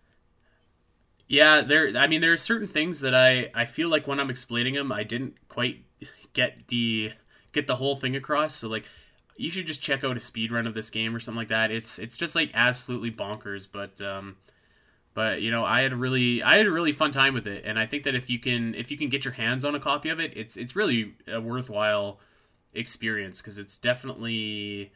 [1.29, 1.95] Yeah, there.
[1.97, 4.91] I mean, there are certain things that I I feel like when I'm explaining them,
[4.91, 5.85] I didn't quite
[6.33, 7.13] get the
[7.53, 8.55] get the whole thing across.
[8.55, 8.87] So like,
[9.37, 11.71] you should just check out a speed run of this game or something like that.
[11.71, 13.69] It's it's just like absolutely bonkers.
[13.71, 14.37] But um,
[15.15, 17.65] but you know, I had a really I had a really fun time with it,
[17.65, 19.81] and I think that if you can if you can get your hands on a
[19.81, 22.21] copy of it, it's it's really a worthwhile
[22.75, 24.93] experience because it's definitely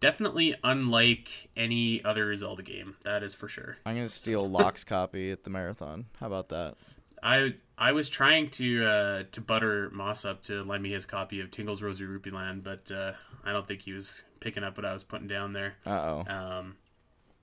[0.00, 2.96] definitely unlike any other Zelda game.
[3.04, 3.76] That is for sure.
[3.86, 6.06] I'm gonna steal Locke's copy at the marathon.
[6.20, 6.74] How about that?
[7.22, 11.40] I I was trying to uh, to butter Moss up to lend me his copy
[11.40, 13.12] of Tingle's Rosy Rupee Land, but uh,
[13.44, 15.74] I don't think he was picking up what I was putting down there.
[15.86, 16.24] Uh oh.
[16.28, 16.76] Um,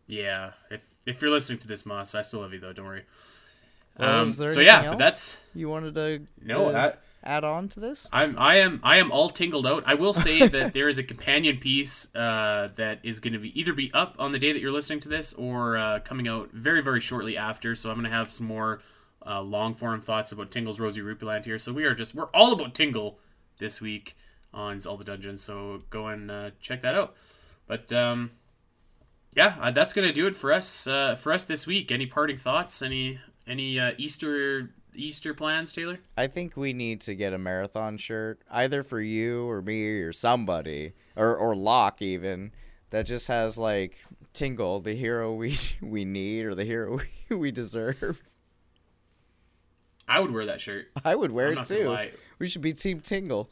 [0.07, 2.73] yeah, if if you're listening to this, Moss, I still love you though.
[2.73, 3.03] Don't worry.
[3.97, 6.71] Well, um, is there so yeah, but that's you wanted to, no.
[6.71, 6.93] to I,
[7.23, 8.07] add on to this?
[8.11, 9.83] I'm I am I am all tingled out.
[9.85, 13.57] I will say that there is a companion piece uh, that is going to be
[13.59, 16.49] either be up on the day that you're listening to this or uh, coming out
[16.51, 17.75] very very shortly after.
[17.75, 18.81] So I'm going to have some more
[19.25, 21.57] uh, long form thoughts about Tingle's Rosy Rupee Land here.
[21.57, 23.19] So we are just we're all about Tingle
[23.59, 24.15] this week
[24.53, 25.41] on Zelda Dungeons.
[25.41, 27.15] So go and uh, check that out.
[27.67, 28.31] But um,
[29.35, 31.91] yeah, uh, that's going to do it for us uh, for us this week.
[31.91, 32.81] Any parting thoughts?
[32.81, 35.99] Any any uh, Easter Easter plans, Taylor?
[36.15, 40.11] I think we need to get a marathon shirt, either for you or me or
[40.11, 42.51] somebody, or or Locke even,
[42.91, 43.97] that just has like
[44.33, 48.21] Tingle, the hero we we need or the hero we, we deserve.
[50.07, 50.87] I would wear that shirt.
[51.03, 51.97] I would wear I'm it too.
[52.37, 53.49] We should be Team Tingle.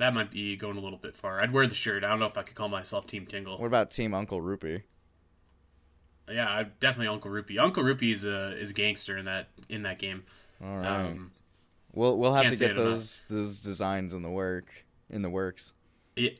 [0.00, 1.42] That might be going a little bit far.
[1.42, 2.04] I'd wear the shirt.
[2.04, 3.58] I don't know if I could call myself Team Tingle.
[3.58, 4.84] What about Team Uncle Rupee?
[6.26, 7.58] Yeah, I definitely Uncle Rupee.
[7.58, 10.22] Uncle Rupee is a is a gangster in that in that game.
[10.64, 10.86] All right.
[10.86, 11.32] Um,
[11.92, 12.84] we'll we'll have to get it enough.
[12.84, 15.74] those those designs in the work in the works.
[16.16, 16.30] yeah.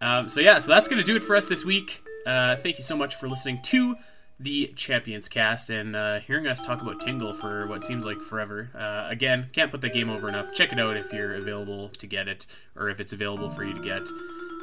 [0.00, 2.00] Um, so yeah, so that's gonna do it for us this week.
[2.24, 3.96] Uh, thank you so much for listening to
[4.38, 8.70] the Champions Cast and uh, hearing us talk about Tingle for what seems like forever.
[8.74, 10.52] Uh, again, can't put the game over enough.
[10.52, 13.74] Check it out if you're available to get it or if it's available for you
[13.74, 14.08] to get.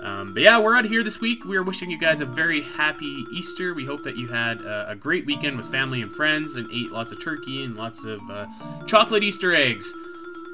[0.01, 1.45] Um, but yeah, we're out here this week.
[1.45, 3.73] We are wishing you guys a very happy Easter.
[3.73, 6.91] We hope that you had uh, a great weekend with family and friends and ate
[6.91, 8.47] lots of turkey and lots of uh,
[8.87, 9.93] chocolate Easter eggs.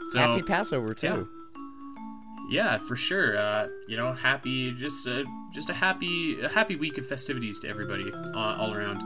[0.09, 1.07] So, Happy Passover too.
[1.07, 1.23] yeah,
[2.77, 3.37] for sure.
[3.37, 5.23] Uh, you know, happy, just uh,
[5.53, 9.01] just a happy, a happy week of festivities to everybody uh, all around.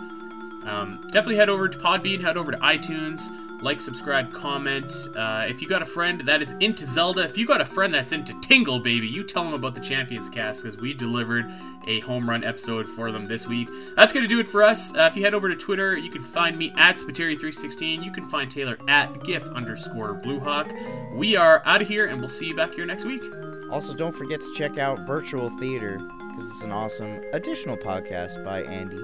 [0.68, 3.30] Um, definitely head over to Podbean, head over to iTunes,
[3.62, 4.92] like, subscribe, comment.
[5.16, 7.94] Uh, if you got a friend that is into Zelda, if you got a friend
[7.94, 11.46] that's into Tingle, baby, you tell them about the Champions Cast because we delivered
[11.88, 13.70] a home run episode for them this week.
[13.96, 14.96] That's gonna do it for us.
[14.96, 18.04] Uh, if you head over to Twitter, you can find me at Spateri316.
[18.04, 21.16] You can find Taylor at GIF underscore Bluehawk.
[21.16, 23.24] We are out of here, and we'll see you back here next week.
[23.72, 28.64] Also, don't forget to check out Virtual Theater because it's an awesome additional podcast by
[28.64, 29.00] Andy.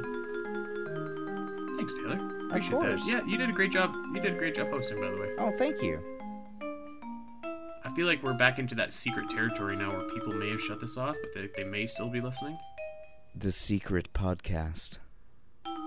[1.78, 2.37] Thanks, Taylor.
[2.50, 3.06] Appreciate course.
[3.06, 3.12] that.
[3.12, 3.93] Yeah, you did a great job.
[4.14, 5.30] You did a great job hosting, by the way.
[5.38, 6.00] Oh, thank you.
[7.84, 10.80] I feel like we're back into that secret territory now where people may have shut
[10.82, 12.58] this off, but they, they may still be listening.
[13.36, 14.98] The Secret Podcast.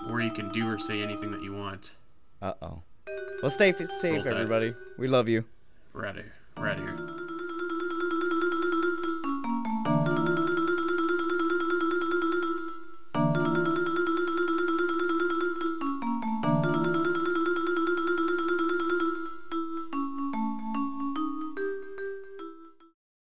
[0.08, 1.92] Or you can do or say anything that you want.
[2.40, 2.82] Uh oh.
[3.42, 4.32] Well, stay f- safe, Roll Tide.
[4.32, 4.74] everybody.
[4.98, 5.44] We love you.
[5.92, 6.32] We're out of here.
[6.56, 7.29] We're out of here.